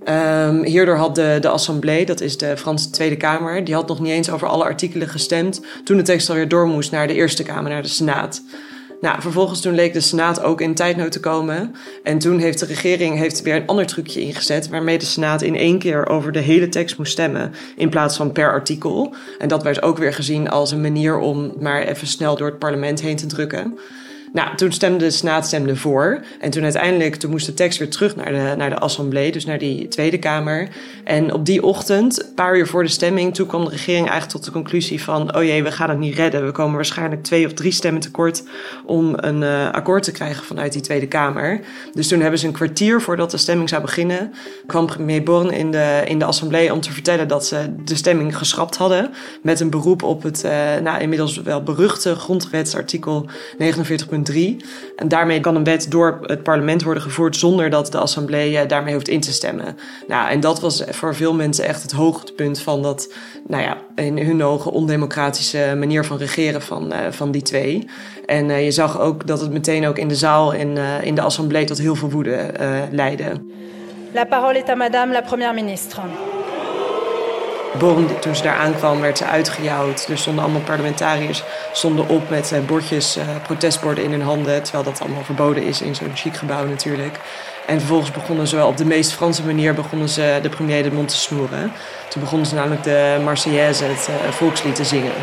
Um, 0.07 0.63
hierdoor 0.63 0.95
had 0.95 1.15
de, 1.15 1.37
de 1.41 1.49
Assemblée, 1.49 2.05
dat 2.05 2.21
is 2.21 2.37
de 2.37 2.57
Franse 2.57 2.89
Tweede 2.89 3.17
Kamer, 3.17 3.63
die 3.63 3.73
had 3.73 3.87
nog 3.87 3.99
niet 3.99 4.11
eens 4.11 4.29
over 4.29 4.47
alle 4.47 4.63
artikelen 4.63 5.07
gestemd 5.07 5.61
toen 5.83 5.97
de 5.97 6.03
tekst 6.03 6.29
alweer 6.29 6.47
door 6.47 6.67
moest 6.67 6.91
naar 6.91 7.07
de 7.07 7.13
Eerste 7.13 7.43
Kamer, 7.43 7.71
naar 7.71 7.81
de 7.81 7.87
Senaat. 7.87 8.41
Nou, 9.01 9.21
vervolgens 9.21 9.61
toen 9.61 9.75
leek 9.75 9.93
de 9.93 9.99
Senaat 9.99 10.41
ook 10.41 10.61
in 10.61 10.75
tijdnood 10.75 11.11
te 11.11 11.19
komen. 11.19 11.75
En 12.03 12.19
toen 12.19 12.39
heeft 12.39 12.59
de 12.59 12.65
regering 12.65 13.17
heeft 13.17 13.41
weer 13.41 13.55
een 13.55 13.67
ander 13.67 13.85
trucje 13.85 14.21
ingezet... 14.21 14.69
waarmee 14.69 14.97
de 14.97 15.05
Senaat 15.05 15.41
in 15.41 15.55
één 15.55 15.79
keer 15.79 16.07
over 16.07 16.31
de 16.31 16.39
hele 16.39 16.69
tekst 16.69 16.97
moest 16.97 17.11
stemmen... 17.11 17.53
in 17.75 17.89
plaats 17.89 18.17
van 18.17 18.31
per 18.31 18.51
artikel. 18.51 19.13
En 19.37 19.47
dat 19.47 19.63
werd 19.63 19.81
ook 19.81 19.97
weer 19.97 20.13
gezien 20.13 20.49
als 20.49 20.71
een 20.71 20.81
manier 20.81 21.17
om 21.17 21.53
maar 21.59 21.81
even 21.81 22.07
snel 22.07 22.35
door 22.35 22.47
het 22.47 22.59
parlement 22.59 23.01
heen 23.01 23.15
te 23.15 23.25
drukken. 23.25 23.79
Nou, 24.33 24.55
toen 24.55 24.71
stemde 24.71 24.97
de 24.97 25.11
Senaat 25.11 25.57
voor. 25.73 26.19
En 26.39 26.49
toen 26.49 26.63
uiteindelijk 26.63 27.15
toen 27.15 27.31
moest 27.31 27.45
de 27.45 27.53
tekst 27.53 27.79
weer 27.79 27.89
terug 27.89 28.15
naar 28.15 28.31
de, 28.31 28.53
naar 28.57 28.69
de 28.69 28.79
Assemblée, 28.79 29.31
dus 29.31 29.45
naar 29.45 29.57
die 29.57 29.87
Tweede 29.87 30.17
Kamer. 30.17 30.67
En 31.03 31.33
op 31.33 31.45
die 31.45 31.63
ochtend, 31.63 32.23
een 32.23 32.33
paar 32.33 32.57
uur 32.57 32.67
voor 32.67 32.83
de 32.83 32.89
stemming, 32.89 33.35
toen 33.35 33.47
kwam 33.47 33.63
de 33.63 33.69
regering 33.69 34.09
eigenlijk 34.09 34.31
tot 34.31 34.45
de 34.45 34.51
conclusie 34.51 35.03
van: 35.03 35.35
oh 35.35 35.43
jee, 35.43 35.63
we 35.63 35.71
gaan 35.71 35.89
het 35.89 35.99
niet 35.99 36.15
redden. 36.15 36.45
We 36.45 36.51
komen 36.51 36.75
waarschijnlijk 36.75 37.23
twee 37.23 37.45
of 37.45 37.53
drie 37.53 37.71
stemmen 37.71 38.01
tekort 38.01 38.43
om 38.85 39.13
een 39.15 39.41
uh, 39.41 39.71
akkoord 39.71 40.03
te 40.03 40.11
krijgen 40.11 40.43
vanuit 40.43 40.73
die 40.73 40.81
Tweede 40.81 41.07
Kamer. 41.07 41.59
Dus 41.93 42.07
toen 42.07 42.19
hebben 42.19 42.39
ze 42.39 42.47
een 42.47 42.53
kwartier 42.53 43.01
voordat 43.01 43.31
de 43.31 43.37
stemming 43.37 43.69
zou 43.69 43.81
beginnen, 43.81 44.33
kwam 44.65 44.85
premier 44.85 45.23
Born 45.23 45.51
in 45.51 45.71
de, 45.71 46.03
in 46.05 46.19
de 46.19 46.25
Assemblée 46.25 46.73
om 46.73 46.81
te 46.81 46.91
vertellen 46.91 47.27
dat 47.27 47.45
ze 47.45 47.73
de 47.85 47.95
stemming 47.95 48.37
geschrapt 48.37 48.77
hadden. 48.77 49.11
Met 49.41 49.59
een 49.59 49.69
beroep 49.69 50.03
op 50.03 50.23
het 50.23 50.43
uh, 50.45 50.51
nou, 50.83 51.01
inmiddels 51.01 51.41
wel 51.41 51.63
beruchte 51.63 52.15
grondwetsartikel 52.15 53.29
49. 53.57 54.07
3. 54.23 54.57
En 54.95 55.07
daarmee 55.07 55.39
kan 55.39 55.55
een 55.55 55.63
wet 55.63 55.91
door 55.91 56.19
het 56.21 56.43
parlement 56.43 56.83
worden 56.83 57.03
gevoerd 57.03 57.35
zonder 57.35 57.69
dat 57.69 57.91
de 57.91 57.97
Assemblée 57.97 58.65
daarmee 58.65 58.93
hoeft 58.93 59.07
in 59.07 59.19
te 59.19 59.33
stemmen. 59.33 59.77
Nou, 60.07 60.29
en 60.29 60.39
dat 60.39 60.59
was 60.59 60.83
voor 60.89 61.15
veel 61.15 61.33
mensen 61.33 61.65
echt 61.65 61.81
het 61.81 61.91
hoogtepunt 61.91 62.59
van 62.59 62.81
dat, 62.81 63.13
nou 63.47 63.63
ja, 63.63 63.77
in 63.95 64.17
hun 64.17 64.43
ogen 64.43 64.71
ondemocratische 64.71 65.75
manier 65.77 66.05
van 66.05 66.17
regeren 66.17 66.61
van, 66.61 66.93
uh, 66.93 66.97
van 67.09 67.31
die 67.31 67.41
twee. 67.41 67.87
En 68.25 68.49
uh, 68.49 68.63
je 68.63 68.71
zag 68.71 68.99
ook 68.99 69.27
dat 69.27 69.41
het 69.41 69.51
meteen 69.51 69.87
ook 69.87 69.97
in 69.97 70.07
de 70.07 70.15
zaal 70.15 70.53
en 70.53 70.77
in 71.03 71.15
de 71.15 71.21
Assemblée 71.21 71.65
tot 71.65 71.77
heel 71.77 71.95
veel 71.95 72.09
woede 72.09 72.51
leidde. 72.91 73.41
La 74.13 74.25
parole 74.25 74.57
est 74.57 74.69
à 74.69 74.75
madame 74.75 75.13
la 75.13 75.21
première 75.21 75.53
ministre. 75.53 76.01
Toen 78.19 78.35
ze 78.35 78.43
daar 78.43 78.55
aankwam, 78.55 79.01
werd 79.01 79.17
ze 79.17 79.25
uitgejouwd. 79.25 80.07
Er 80.09 80.17
stonden 80.17 80.43
allemaal 80.43 80.61
parlementariërs 80.61 81.43
stonden 81.73 82.07
op 82.07 82.29
met 82.29 82.51
uh, 82.51 82.59
bordjes, 82.59 83.17
uh, 83.17 83.23
protestborden 83.43 84.03
in 84.03 84.11
hun 84.11 84.21
handen. 84.21 84.63
Terwijl 84.63 84.83
dat 84.83 85.01
allemaal 85.01 85.23
verboden 85.23 85.63
is 85.63 85.81
in 85.81 85.95
zo'n 85.95 86.15
chic 86.15 86.35
gebouw 86.35 86.65
natuurlijk. 86.65 87.19
En 87.65 87.79
vervolgens 87.79 88.11
begonnen 88.11 88.47
ze 88.47 88.65
op 88.65 88.77
de 88.77 88.85
meest 88.85 89.13
Franse 89.13 89.45
manier 89.45 89.73
begonnen 89.73 90.09
ze 90.09 90.39
de 90.41 90.49
premier 90.49 90.83
de 90.83 90.91
mond 90.91 91.07
te 91.07 91.17
snoeren. 91.17 91.71
Toen 92.09 92.21
begonnen 92.21 92.47
ze 92.47 92.55
namelijk 92.55 92.83
de 92.83 93.21
Marseillaise, 93.23 93.83
het 93.83 94.07
uh, 94.09 94.31
volkslied, 94.31 94.75
te 94.75 94.83
zingen. 94.83 95.13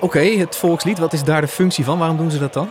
Oké, 0.00 0.16
okay, 0.16 0.36
het 0.36 0.56
volkslied, 0.56 0.98
wat 0.98 1.12
is 1.12 1.22
daar 1.22 1.40
de 1.40 1.48
functie 1.48 1.84
van? 1.84 1.98
Waarom 1.98 2.16
doen 2.16 2.30
ze 2.30 2.38
dat 2.38 2.52
dan? 2.52 2.68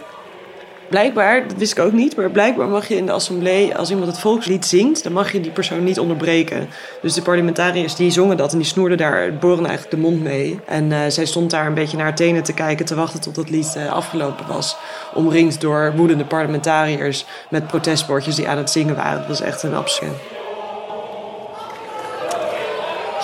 Blijkbaar, 0.90 1.48
dat 1.48 1.58
wist 1.58 1.78
ik 1.78 1.84
ook 1.84 1.92
niet, 1.92 2.16
maar 2.16 2.30
blijkbaar 2.30 2.68
mag 2.68 2.88
je 2.88 2.96
in 2.96 3.06
de 3.06 3.12
assemblee, 3.12 3.76
als 3.76 3.90
iemand 3.90 4.08
het 4.08 4.20
volkslied 4.20 4.66
zingt, 4.66 5.04
dan 5.04 5.12
mag 5.12 5.32
je 5.32 5.42
die 5.42 5.52
persoon 5.52 5.84
niet 5.84 6.00
onderbreken. 6.00 6.70
Dus 7.02 7.14
de 7.14 7.22
parlementariërs 7.22 7.96
die 7.96 8.12
zongen 8.12 8.38
dat 8.38 8.52
en 8.52 8.58
die 8.58 8.68
snoerden 8.68 8.98
daar 8.98 9.34
boren 9.34 9.66
eigenlijk 9.66 9.90
de 9.90 9.98
mond 9.98 10.24
mee. 10.24 10.60
En 10.66 10.92
uh, 10.92 11.00
zij 11.08 11.26
stond 11.26 11.52
daar 11.52 11.66
een 11.66 11.74
beetje 11.74 11.98
naar 11.98 12.06
haar 12.06 12.16
tenen 12.16 12.44
te 12.44 12.54
kijken, 12.54 12.86
te 12.86 12.96
wachten 12.96 13.22
tot 13.22 13.36
het 13.36 13.50
lied 13.50 13.74
uh, 13.78 13.92
afgelopen 13.92 14.48
was. 14.48 14.78
Omringd 15.14 15.62
door 15.62 15.94
woedende 15.96 16.26
parlementariërs 16.26 17.26
met 17.50 17.68
protestbordjes 17.68 18.36
die 18.36 18.48
aan 18.48 18.58
het 18.58 18.70
zingen 18.70 18.96
waren. 18.96 19.20
Dat 19.20 19.28
was 19.28 19.42
echt 19.42 19.64
een 19.64 19.76
absurd. 19.76 20.16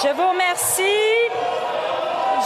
Je 0.01 0.13
vous 0.15 0.31
remercie. 0.31 1.31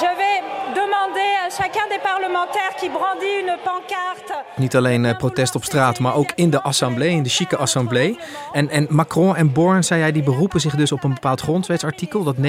Je 0.01 0.09
vais 0.17 0.41
demander 0.73 1.21
à 1.21 1.45
chacun 1.57 1.87
des 1.89 2.01
parlementaires 2.11 2.75
qui 2.79 2.89
brandit 2.89 3.33
une 3.41 3.57
pancarte. 3.63 4.33
Niet 4.55 4.75
alleen 4.75 5.03
uh, 5.03 5.17
protest 5.17 5.55
op 5.55 5.63
straat, 5.63 5.99
maar 5.99 6.15
ook 6.15 6.31
in 6.35 6.49
de 6.49 6.61
assemblée, 6.61 7.09
in 7.09 7.23
de 7.23 7.29
chique 7.29 7.57
assemblée. 7.57 8.19
En, 8.51 8.69
en 8.69 8.87
Macron 8.89 9.35
en 9.35 9.53
Born, 9.53 9.83
zei 9.83 9.99
jij, 9.99 10.11
die 10.11 10.23
beroepen 10.23 10.59
zich 10.59 10.75
dus 10.75 10.91
op 10.91 11.03
een 11.03 11.13
bepaald 11.13 11.41
grondwetsartikel, 11.41 12.23
dat 12.23 12.35
49.3. 12.35 12.41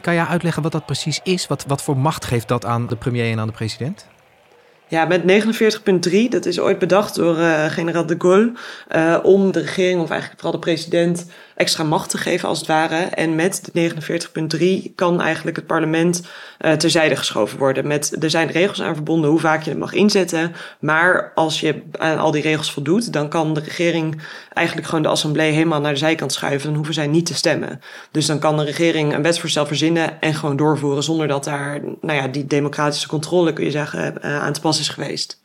Kan 0.00 0.14
jij 0.14 0.24
uitleggen 0.24 0.62
wat 0.62 0.72
dat 0.72 0.86
precies 0.86 1.20
is? 1.22 1.46
Wat, 1.46 1.64
wat 1.66 1.82
voor 1.82 1.96
macht 1.96 2.24
geeft 2.24 2.48
dat 2.48 2.64
aan 2.64 2.86
de 2.86 2.96
premier 2.96 3.30
en 3.30 3.40
aan 3.40 3.46
de 3.46 3.52
president? 3.52 4.06
Ja, 4.86 5.04
met 5.04 5.22
49.3, 5.22 6.28
dat 6.28 6.46
is 6.46 6.60
ooit 6.60 6.78
bedacht 6.78 7.14
door 7.14 7.38
uh, 7.38 7.64
generaal 7.64 8.06
de 8.06 8.14
Gaulle, 8.18 8.52
uh, 8.96 9.18
om 9.22 9.52
de 9.52 9.60
regering, 9.60 10.00
of 10.00 10.10
eigenlijk 10.10 10.40
vooral 10.40 10.60
de 10.60 10.66
president, 10.66 11.26
extra 11.56 11.84
macht 11.84 12.10
te 12.10 12.18
geven 12.18 12.48
als 12.48 12.58
het 12.58 12.66
ware. 12.66 12.96
En 12.96 13.34
met 13.34 13.70
49.3 14.58 14.94
kan 14.94 15.20
eigenlijk 15.20 15.56
het 15.56 15.66
parlement 15.66 16.22
uh, 16.60 16.72
terzijde 16.72 17.16
geschoven 17.16 17.58
worden. 17.58 17.86
Met, 17.86 18.22
er 18.22 18.30
zijn 18.30 18.50
regels 18.50 18.82
aan 18.82 18.94
verbonden 18.94 19.30
hoe 19.30 19.40
vaak 19.40 19.62
je 19.62 19.70
het 19.70 19.78
mag 19.78 19.92
inzetten. 19.92 20.54
Maar 20.78 21.32
als 21.34 21.60
je 21.60 21.82
aan 21.92 22.18
al 22.18 22.30
die 22.30 22.42
regels 22.42 22.72
voldoet, 22.72 23.12
dan 23.12 23.28
kan 23.28 23.54
de 23.54 23.60
regering 23.60 24.22
eigenlijk 24.52 24.86
gewoon 24.86 25.02
de 25.02 25.08
assemblee 25.08 25.52
helemaal 25.52 25.80
naar 25.80 25.92
de 25.92 25.98
zijkant 25.98 26.32
schuiven. 26.32 26.66
Dan 26.66 26.76
hoeven 26.76 26.94
zij 26.94 27.06
niet 27.06 27.26
te 27.26 27.34
stemmen. 27.34 27.80
Dus 28.10 28.26
dan 28.26 28.38
kan 28.38 28.56
de 28.56 28.64
regering 28.64 29.14
een 29.14 29.22
wetsvoorstel 29.22 29.66
verzinnen 29.66 30.20
en 30.20 30.34
gewoon 30.34 30.56
doorvoeren 30.56 31.02
zonder 31.02 31.28
dat 31.28 31.44
daar, 31.44 31.80
nou 32.00 32.18
ja, 32.18 32.28
die 32.28 32.46
democratische 32.46 33.08
controle, 33.08 33.52
kun 33.52 33.64
je 33.64 33.70
zeggen, 33.70 34.22
aan 34.22 34.52
te 34.52 34.60
pas 34.60 34.80
is 34.80 34.88
geweest. 34.88 35.42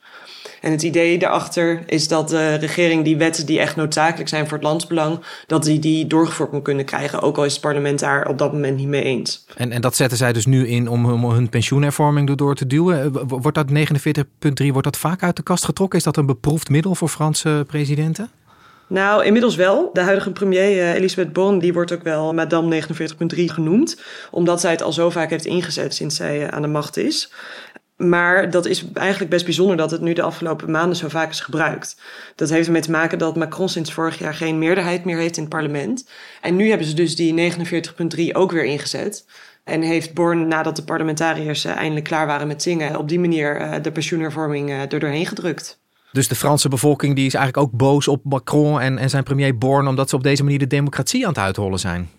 En 0.61 0.71
het 0.71 0.83
idee 0.83 1.17
daarachter 1.17 1.83
is 1.85 2.07
dat 2.07 2.29
de 2.29 2.53
regering 2.53 3.03
die 3.03 3.17
wetten 3.17 3.45
die 3.45 3.59
echt 3.59 3.75
noodzakelijk 3.75 4.29
zijn 4.29 4.47
voor 4.47 4.57
het 4.57 4.67
landsbelang, 4.67 5.19
dat 5.47 5.63
die 5.63 5.79
die 5.79 6.07
doorgevoerd 6.07 6.51
moet 6.51 6.63
kunnen 6.63 6.85
krijgen, 6.85 7.21
ook 7.21 7.37
al 7.37 7.45
is 7.45 7.51
het 7.51 7.61
parlement 7.61 7.99
daar 7.99 8.27
op 8.27 8.37
dat 8.37 8.53
moment 8.53 8.77
niet 8.77 8.87
mee 8.87 9.03
eens. 9.03 9.45
En, 9.55 9.71
en 9.71 9.81
dat 9.81 9.95
zetten 9.95 10.17
zij 10.17 10.33
dus 10.33 10.45
nu 10.45 10.67
in 10.67 10.87
om, 10.87 11.29
hun 11.29 11.49
pensioenhervorming 11.49 12.29
erdoor 12.29 12.55
te 12.55 12.67
duwen. 12.67 13.27
Wordt 13.27 13.57
dat 13.57 13.67
49.3, 13.69 14.67
wordt 14.67 14.83
dat 14.83 14.97
vaak 14.97 15.23
uit 15.23 15.35
de 15.35 15.43
kast 15.43 15.65
getrokken? 15.65 15.97
Is 15.97 16.05
dat 16.05 16.17
een 16.17 16.25
beproefd 16.25 16.69
middel 16.69 16.95
voor 16.95 17.07
Franse 17.07 17.63
presidenten? 17.67 18.29
Nou, 18.87 19.25
inmiddels 19.25 19.55
wel. 19.55 19.89
De 19.93 20.01
huidige 20.01 20.31
premier 20.31 20.71
uh, 20.71 20.93
Elisabeth 20.93 21.33
Bon, 21.33 21.59
die 21.59 21.73
wordt 21.73 21.91
ook 21.91 22.03
wel 22.03 22.33
Madame 22.33 22.81
49.3 22.81 23.45
genoemd. 23.45 24.01
Omdat 24.31 24.61
zij 24.61 24.71
het 24.71 24.81
al 24.81 24.93
zo 24.93 25.09
vaak 25.09 25.29
heeft 25.29 25.45
ingezet 25.45 25.95
sinds 25.95 26.15
zij 26.15 26.41
uh, 26.41 26.47
aan 26.47 26.61
de 26.61 26.67
macht 26.67 26.97
is. 26.97 27.31
Maar 28.07 28.49
dat 28.49 28.65
is 28.65 28.85
eigenlijk 28.93 29.29
best 29.29 29.45
bijzonder 29.45 29.77
dat 29.77 29.91
het 29.91 30.01
nu 30.01 30.13
de 30.13 30.21
afgelopen 30.21 30.71
maanden 30.71 30.97
zo 30.97 31.07
vaak 31.07 31.29
is 31.29 31.39
gebruikt. 31.39 32.01
Dat 32.35 32.49
heeft 32.49 32.65
ermee 32.65 32.81
te 32.81 32.91
maken 32.91 33.17
dat 33.17 33.35
Macron 33.35 33.69
sinds 33.69 33.93
vorig 33.93 34.19
jaar 34.19 34.33
geen 34.33 34.57
meerderheid 34.57 35.05
meer 35.05 35.17
heeft 35.17 35.37
in 35.37 35.43
het 35.43 35.51
parlement. 35.51 36.09
En 36.41 36.55
nu 36.55 36.69
hebben 36.69 36.87
ze 36.87 36.93
dus 36.93 37.15
die 37.15 37.53
49.3 38.29 38.31
ook 38.31 38.51
weer 38.51 38.63
ingezet. 38.63 39.25
En 39.63 39.81
heeft 39.81 40.13
Born, 40.13 40.47
nadat 40.47 40.75
de 40.75 40.83
parlementariërs 40.83 41.65
eindelijk 41.65 42.05
klaar 42.05 42.27
waren 42.27 42.47
met 42.47 42.61
zingen, 42.61 42.97
op 42.97 43.09
die 43.09 43.19
manier 43.19 43.79
de 43.81 43.91
pensioenhervorming 43.91 44.71
er 44.71 44.99
doorheen 44.99 45.25
gedrukt. 45.25 45.79
Dus 46.11 46.27
de 46.27 46.35
Franse 46.35 46.69
bevolking 46.69 47.15
die 47.15 47.25
is 47.25 47.33
eigenlijk 47.33 47.67
ook 47.67 47.77
boos 47.77 48.07
op 48.07 48.23
Macron 48.23 48.79
en, 48.79 48.97
en 48.97 49.09
zijn 49.09 49.23
premier 49.23 49.57
Born, 49.57 49.87
omdat 49.87 50.09
ze 50.09 50.15
op 50.15 50.23
deze 50.23 50.43
manier 50.43 50.59
de 50.59 50.67
democratie 50.67 51.23
aan 51.23 51.33
het 51.33 51.41
uithollen 51.41 51.79
zijn. 51.79 52.09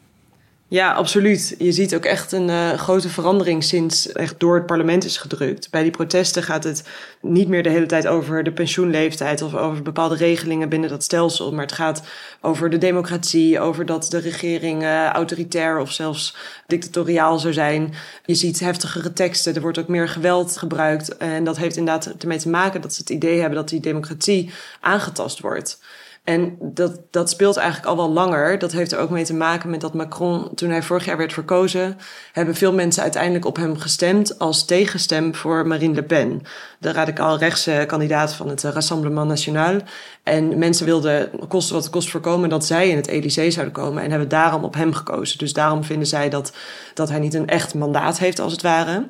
Ja, 0.70 0.92
absoluut. 0.92 1.54
Je 1.58 1.72
ziet 1.72 1.94
ook 1.94 2.04
echt 2.04 2.32
een 2.32 2.48
uh, 2.48 2.72
grote 2.72 3.08
verandering 3.08 3.64
sinds 3.64 4.12
echt 4.12 4.40
door 4.40 4.54
het 4.54 4.66
parlement 4.66 5.04
is 5.04 5.16
gedrukt. 5.16 5.70
Bij 5.70 5.82
die 5.82 5.90
protesten 5.90 6.42
gaat 6.42 6.64
het 6.64 6.88
niet 7.20 7.48
meer 7.48 7.62
de 7.62 7.68
hele 7.68 7.86
tijd 7.86 8.06
over 8.06 8.42
de 8.42 8.52
pensioenleeftijd 8.52 9.42
of 9.42 9.54
over 9.54 9.82
bepaalde 9.82 10.14
regelingen 10.14 10.68
binnen 10.68 10.88
dat 10.90 11.02
stelsel. 11.02 11.52
Maar 11.52 11.64
het 11.64 11.72
gaat 11.72 12.02
over 12.40 12.70
de 12.70 12.78
democratie, 12.78 13.60
over 13.60 13.86
dat 13.86 14.10
de 14.10 14.18
regering 14.18 14.82
uh, 14.82 15.06
autoritair 15.06 15.78
of 15.78 15.92
zelfs 15.92 16.36
dictatoriaal 16.66 17.38
zou 17.38 17.52
zijn. 17.52 17.94
Je 18.24 18.34
ziet 18.34 18.60
heftigere 18.60 19.12
teksten, 19.12 19.54
er 19.54 19.60
wordt 19.60 19.78
ook 19.78 19.88
meer 19.88 20.08
geweld 20.08 20.56
gebruikt. 20.56 21.16
En 21.16 21.44
dat 21.44 21.56
heeft 21.56 21.76
inderdaad 21.76 22.14
ermee 22.18 22.38
te 22.38 22.48
maken 22.48 22.80
dat 22.80 22.94
ze 22.94 23.00
het 23.00 23.10
idee 23.10 23.38
hebben 23.38 23.58
dat 23.58 23.68
die 23.68 23.80
democratie 23.80 24.50
aangetast 24.80 25.40
wordt. 25.40 25.78
En 26.24 26.56
dat, 26.60 27.00
dat 27.10 27.30
speelt 27.30 27.56
eigenlijk 27.56 27.88
al 27.88 27.96
wel 27.96 28.10
langer. 28.10 28.58
Dat 28.58 28.72
heeft 28.72 28.92
er 28.92 28.98
ook 28.98 29.10
mee 29.10 29.24
te 29.24 29.34
maken 29.34 29.70
met 29.70 29.80
dat 29.80 29.94
Macron, 29.94 30.54
toen 30.54 30.70
hij 30.70 30.82
vorig 30.82 31.04
jaar 31.04 31.16
werd 31.16 31.32
verkozen, 31.32 31.98
hebben 32.32 32.54
veel 32.54 32.72
mensen 32.72 33.02
uiteindelijk 33.02 33.44
op 33.44 33.56
hem 33.56 33.78
gestemd 33.78 34.38
als 34.38 34.64
tegenstem 34.64 35.34
voor 35.34 35.66
Marine 35.66 35.94
Le 35.94 36.02
Pen, 36.02 36.42
de 36.78 36.92
radicaal 36.92 37.38
rechtse 37.38 37.84
kandidaat 37.86 38.34
van 38.34 38.48
het 38.48 38.62
Rassemblement 38.62 39.28
National. 39.28 39.80
En 40.22 40.58
mensen 40.58 40.86
wilden, 40.86 41.30
kosten 41.48 41.74
wat 41.74 41.82
het 41.82 41.92
kost, 41.92 42.10
voorkomen 42.10 42.48
dat 42.48 42.66
zij 42.66 42.88
in 42.88 42.96
het 42.96 43.06
Elysée 43.06 43.50
zouden 43.50 43.74
komen 43.74 44.02
en 44.02 44.10
hebben 44.10 44.28
daarom 44.28 44.64
op 44.64 44.74
hem 44.74 44.92
gekozen. 44.92 45.38
Dus 45.38 45.52
daarom 45.52 45.84
vinden 45.84 46.06
zij 46.06 46.28
dat, 46.28 46.52
dat 46.94 47.08
hij 47.08 47.18
niet 47.18 47.34
een 47.34 47.48
echt 47.48 47.74
mandaat 47.74 48.18
heeft, 48.18 48.38
als 48.38 48.52
het 48.52 48.62
ware. 48.62 49.08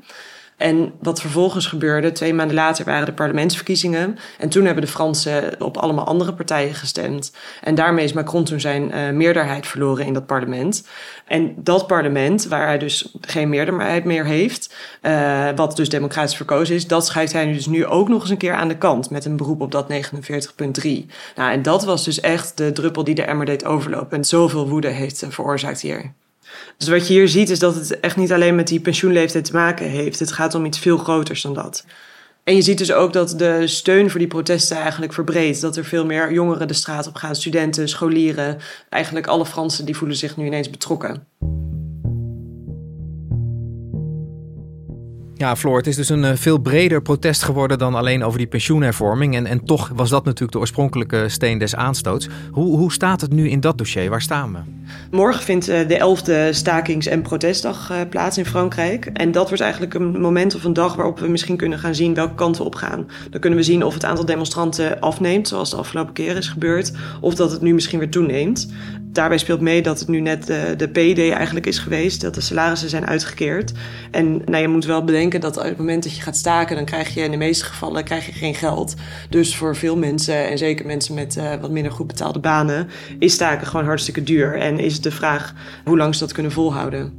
En 0.60 0.92
wat 1.00 1.20
vervolgens 1.20 1.66
gebeurde, 1.66 2.12
twee 2.12 2.34
maanden 2.34 2.56
later 2.56 2.84
waren 2.84 3.06
de 3.06 3.12
parlementsverkiezingen. 3.12 4.18
En 4.38 4.48
toen 4.48 4.64
hebben 4.64 4.84
de 4.84 4.90
Fransen 4.90 5.60
op 5.62 5.76
allemaal 5.76 6.06
andere 6.06 6.32
partijen 6.32 6.74
gestemd. 6.74 7.32
En 7.62 7.74
daarmee 7.74 8.04
is 8.04 8.12
Macron 8.12 8.44
toen 8.44 8.60
zijn 8.60 8.90
uh, 8.94 9.10
meerderheid 9.10 9.66
verloren 9.66 10.06
in 10.06 10.12
dat 10.12 10.26
parlement. 10.26 10.86
En 11.26 11.54
dat 11.56 11.86
parlement, 11.86 12.46
waar 12.46 12.66
hij 12.66 12.78
dus 12.78 13.14
geen 13.20 13.48
meerderheid 13.48 14.04
meer 14.04 14.24
heeft, 14.24 14.74
uh, 15.02 15.48
wat 15.56 15.76
dus 15.76 15.88
democratisch 15.88 16.36
verkozen 16.36 16.74
is, 16.74 16.86
dat 16.86 17.06
schuift 17.06 17.32
hij 17.32 17.52
dus 17.52 17.66
nu 17.66 17.86
ook 17.86 18.08
nog 18.08 18.20
eens 18.20 18.30
een 18.30 18.36
keer 18.36 18.54
aan 18.54 18.68
de 18.68 18.78
kant 18.78 19.10
met 19.10 19.24
een 19.24 19.36
beroep 19.36 19.60
op 19.60 19.72
dat 19.72 19.92
49.3. 19.92 20.90
Nou, 21.36 21.52
en 21.52 21.62
dat 21.62 21.84
was 21.84 22.04
dus 22.04 22.20
echt 22.20 22.56
de 22.56 22.72
druppel 22.72 23.04
die 23.04 23.14
de 23.14 23.22
emmer 23.22 23.46
deed 23.46 23.64
overlopen 23.64 24.16
en 24.16 24.24
zoveel 24.24 24.68
woede 24.68 24.88
heeft 24.88 25.22
uh, 25.22 25.30
veroorzaakt 25.30 25.80
hier. 25.80 26.12
Dus 26.76 26.88
wat 26.88 27.08
je 27.08 27.14
hier 27.14 27.28
ziet 27.28 27.50
is 27.50 27.58
dat 27.58 27.74
het 27.74 28.00
echt 28.00 28.16
niet 28.16 28.32
alleen 28.32 28.54
met 28.54 28.68
die 28.68 28.80
pensioenleeftijd 28.80 29.44
te 29.44 29.52
maken 29.52 29.86
heeft. 29.86 30.18
Het 30.18 30.32
gaat 30.32 30.54
om 30.54 30.64
iets 30.64 30.78
veel 30.78 30.98
groters 30.98 31.42
dan 31.42 31.54
dat. 31.54 31.84
En 32.44 32.54
je 32.54 32.62
ziet 32.62 32.78
dus 32.78 32.92
ook 32.92 33.12
dat 33.12 33.34
de 33.38 33.66
steun 33.66 34.10
voor 34.10 34.18
die 34.18 34.28
protesten 34.28 34.76
eigenlijk 34.76 35.12
verbreedt. 35.12 35.60
Dat 35.60 35.76
er 35.76 35.84
veel 35.84 36.06
meer 36.06 36.32
jongeren 36.32 36.68
de 36.68 36.74
straat 36.74 37.06
op 37.06 37.14
gaan, 37.14 37.34
studenten, 37.34 37.88
scholieren. 37.88 38.58
Eigenlijk 38.88 39.26
alle 39.26 39.46
Fransen 39.46 39.84
die 39.84 39.96
voelen 39.96 40.16
zich 40.16 40.36
nu 40.36 40.46
ineens 40.46 40.70
betrokken. 40.70 41.26
Ja, 45.34 45.56
Floor, 45.56 45.76
het 45.76 45.86
is 45.86 45.96
dus 45.96 46.08
een 46.08 46.22
uh, 46.22 46.32
veel 46.34 46.58
breder 46.58 47.02
protest 47.02 47.42
geworden 47.42 47.78
dan 47.78 47.94
alleen 47.94 48.24
over 48.24 48.38
die 48.38 48.46
pensioenhervorming. 48.46 49.34
En, 49.36 49.46
en 49.46 49.64
toch 49.64 49.90
was 49.94 50.10
dat 50.10 50.24
natuurlijk 50.24 50.52
de 50.52 50.58
oorspronkelijke 50.58 51.28
steen 51.28 51.58
des 51.58 51.74
aanstoots. 51.74 52.28
Hoe, 52.50 52.76
hoe 52.76 52.92
staat 52.92 53.20
het 53.20 53.32
nu 53.32 53.48
in 53.48 53.60
dat 53.60 53.78
dossier? 53.78 54.10
Waar 54.10 54.22
staan 54.22 54.52
we? 54.52 54.58
Morgen 55.10 55.42
vindt 55.42 55.68
uh, 55.68 55.88
de 55.88 55.98
11e 55.98 56.54
stakings- 56.54 57.06
en 57.06 57.22
protestdag 57.22 57.90
uh, 57.90 57.96
plaats 58.10 58.38
in 58.38 58.46
Frankrijk. 58.46 59.06
En 59.12 59.32
dat 59.32 59.48
wordt 59.48 59.62
eigenlijk 59.62 59.94
een 59.94 60.20
moment 60.20 60.54
of 60.54 60.64
een 60.64 60.72
dag 60.72 60.94
waarop 60.94 61.18
we 61.18 61.28
misschien 61.28 61.56
kunnen 61.56 61.78
gaan 61.78 61.94
zien 61.94 62.14
welke 62.14 62.34
kant 62.34 62.58
we 62.58 62.64
op 62.64 62.74
gaan. 62.74 63.06
Dan 63.30 63.40
kunnen 63.40 63.58
we 63.58 63.64
zien 63.64 63.84
of 63.84 63.94
het 63.94 64.04
aantal 64.04 64.24
demonstranten 64.24 65.00
afneemt, 65.00 65.48
zoals 65.48 65.70
de 65.70 65.76
afgelopen 65.76 66.12
keer 66.12 66.36
is 66.36 66.48
gebeurd. 66.48 66.92
Of 67.20 67.34
dat 67.34 67.50
het 67.50 67.60
nu 67.60 67.74
misschien 67.74 67.98
weer 67.98 68.10
toeneemt 68.10 68.68
daarbij 69.12 69.38
speelt 69.38 69.60
mee 69.60 69.82
dat 69.82 69.98
het 69.98 70.08
nu 70.08 70.20
net 70.20 70.46
de, 70.46 70.74
de 70.76 70.88
PD 70.88 71.32
eigenlijk 71.32 71.66
is 71.66 71.78
geweest, 71.78 72.20
dat 72.20 72.34
de 72.34 72.40
salarissen 72.40 72.88
zijn 72.88 73.06
uitgekeerd. 73.06 73.72
En 74.10 74.42
nou, 74.44 74.62
je 74.62 74.68
moet 74.68 74.84
wel 74.84 75.04
bedenken 75.04 75.40
dat 75.40 75.56
op 75.56 75.62
het 75.62 75.76
moment 75.76 76.02
dat 76.02 76.16
je 76.16 76.22
gaat 76.22 76.36
staken, 76.36 76.76
dan 76.76 76.84
krijg 76.84 77.14
je 77.14 77.20
in 77.20 77.30
de 77.30 77.36
meeste 77.36 77.64
gevallen 77.64 78.04
krijg 78.04 78.26
je 78.26 78.32
geen 78.32 78.54
geld. 78.54 78.94
Dus 79.28 79.56
voor 79.56 79.76
veel 79.76 79.96
mensen, 79.96 80.48
en 80.48 80.58
zeker 80.58 80.86
mensen 80.86 81.14
met 81.14 81.38
wat 81.60 81.70
minder 81.70 81.92
goed 81.92 82.06
betaalde 82.06 82.38
banen, 82.38 82.88
is 83.18 83.32
staken 83.32 83.66
gewoon 83.66 83.86
hartstikke 83.86 84.22
duur. 84.22 84.58
En 84.58 84.78
is 84.82 84.94
het 84.94 85.02
de 85.02 85.10
vraag 85.10 85.54
hoe 85.84 85.96
lang 85.96 86.14
ze 86.14 86.20
dat 86.20 86.32
kunnen 86.32 86.52
volhouden. 86.52 87.12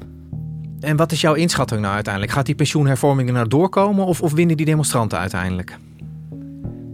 En 0.80 0.96
wat 0.96 1.12
is 1.12 1.22
jouw 1.22 1.34
inschatting 1.34 1.82
nou 1.82 1.94
uiteindelijk? 1.94 2.34
Gaat 2.34 2.46
die 2.46 2.56
pensioenhervormingen 2.56 3.34
nou 3.34 3.48
doorkomen 3.48 4.06
of, 4.06 4.22
of 4.22 4.34
winnen 4.34 4.58
die 4.58 4.66
demonstranten 4.66 5.20
uiteindelijk? 5.20 5.78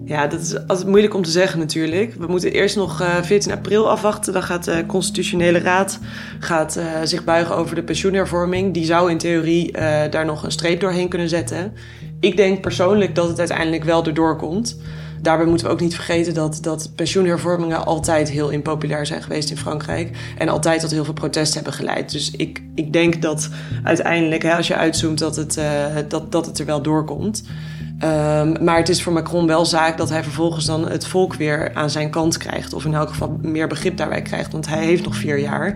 Ja, 0.07 0.27
dat 0.27 0.41
is 0.41 0.67
altijd 0.67 0.87
moeilijk 0.87 1.13
om 1.13 1.23
te 1.23 1.29
zeggen 1.29 1.59
natuurlijk. 1.59 2.13
We 2.13 2.27
moeten 2.27 2.51
eerst 2.51 2.75
nog 2.75 3.01
uh, 3.01 3.21
14 3.21 3.51
april 3.51 3.89
afwachten. 3.89 4.33
Dan 4.33 4.43
gaat 4.43 4.63
de 4.63 4.83
Constitutionele 4.85 5.59
Raad 5.59 5.99
gaat, 6.39 6.77
uh, 6.77 6.85
zich 7.03 7.23
buigen 7.23 7.55
over 7.55 7.75
de 7.75 7.83
pensioenhervorming. 7.83 8.73
Die 8.73 8.85
zou 8.85 9.11
in 9.11 9.17
theorie 9.17 9.67
uh, 9.71 9.81
daar 10.09 10.25
nog 10.25 10.43
een 10.43 10.51
streep 10.51 10.79
doorheen 10.79 11.09
kunnen 11.09 11.29
zetten. 11.29 11.73
Ik 12.19 12.37
denk 12.37 12.61
persoonlijk 12.61 13.15
dat 13.15 13.27
het 13.27 13.39
uiteindelijk 13.39 13.83
wel 13.83 14.05
erdoor 14.05 14.35
komt. 14.35 14.79
Daarbij 15.21 15.45
moeten 15.45 15.65
we 15.65 15.71
ook 15.71 15.79
niet 15.79 15.95
vergeten 15.95 16.33
dat, 16.33 16.59
dat 16.61 16.91
pensioenhervormingen 16.95 17.85
altijd 17.85 18.29
heel 18.29 18.49
impopulair 18.49 19.05
zijn 19.05 19.23
geweest 19.23 19.49
in 19.49 19.57
Frankrijk. 19.57 20.17
En 20.37 20.49
altijd 20.49 20.81
tot 20.81 20.91
heel 20.91 21.05
veel 21.05 21.13
protest 21.13 21.53
hebben 21.53 21.73
geleid. 21.73 22.11
Dus 22.11 22.31
ik, 22.31 22.61
ik 22.75 22.93
denk 22.93 23.21
dat 23.21 23.49
uiteindelijk, 23.83 24.43
hè, 24.43 24.55
als 24.55 24.67
je 24.67 24.75
uitzoomt, 24.75 25.19
dat 25.19 25.35
het, 25.35 25.61
dat, 26.07 26.31
dat 26.31 26.45
het 26.45 26.59
er 26.59 26.65
wel 26.65 26.81
doorkomt. 26.81 27.43
Um, 28.03 28.63
maar 28.63 28.77
het 28.77 28.89
is 28.89 29.03
voor 29.03 29.13
Macron 29.13 29.47
wel 29.47 29.65
zaak 29.65 29.97
dat 29.97 30.09
hij 30.09 30.23
vervolgens 30.23 30.65
dan 30.65 30.89
het 30.89 31.07
volk 31.07 31.33
weer 31.33 31.73
aan 31.73 31.89
zijn 31.89 32.09
kant 32.09 32.37
krijgt. 32.37 32.73
Of 32.73 32.85
in 32.85 32.93
elk 32.93 33.09
geval 33.09 33.37
meer 33.41 33.67
begrip 33.67 33.97
daarbij 33.97 34.21
krijgt. 34.21 34.51
Want 34.51 34.67
hij 34.67 34.85
heeft 34.85 35.03
nog 35.03 35.15
vier 35.15 35.39
jaar 35.39 35.73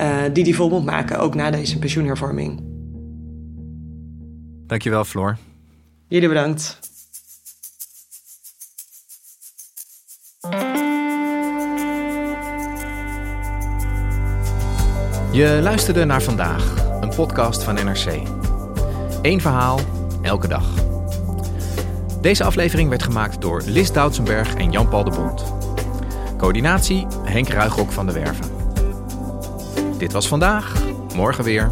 uh, 0.00 0.16
die 0.32 0.44
hij 0.44 0.52
vol 0.52 0.68
moet 0.68 0.84
maken, 0.84 1.18
ook 1.18 1.34
na 1.34 1.50
deze 1.50 1.78
pensioenhervorming. 1.78 2.62
Dankjewel, 4.66 5.04
Floor. 5.04 5.36
Jullie 6.08 6.28
bedankt. 6.28 6.78
Je 15.34 15.58
luisterde 15.62 16.04
naar 16.04 16.22
vandaag, 16.22 16.74
een 17.00 17.14
podcast 17.14 17.62
van 17.62 17.74
NRC. 17.74 18.22
Eén 19.22 19.40
verhaal, 19.40 19.80
elke 20.22 20.48
dag. 20.48 20.64
Deze 22.20 22.44
aflevering 22.44 22.88
werd 22.88 23.02
gemaakt 23.02 23.40
door 23.40 23.62
Lis 23.66 23.92
Doutsenberg 23.92 24.54
en 24.54 24.70
Jan-Paul 24.70 25.04
de 25.04 25.10
Bond. 25.10 25.44
Coördinatie 26.36 27.06
Henk 27.24 27.48
Ruigrok 27.48 27.92
van 27.92 28.06
de 28.06 28.12
Werven. 28.12 28.46
Dit 29.98 30.12
was 30.12 30.28
vandaag, 30.28 30.82
morgen 31.14 31.44
weer. 31.44 31.70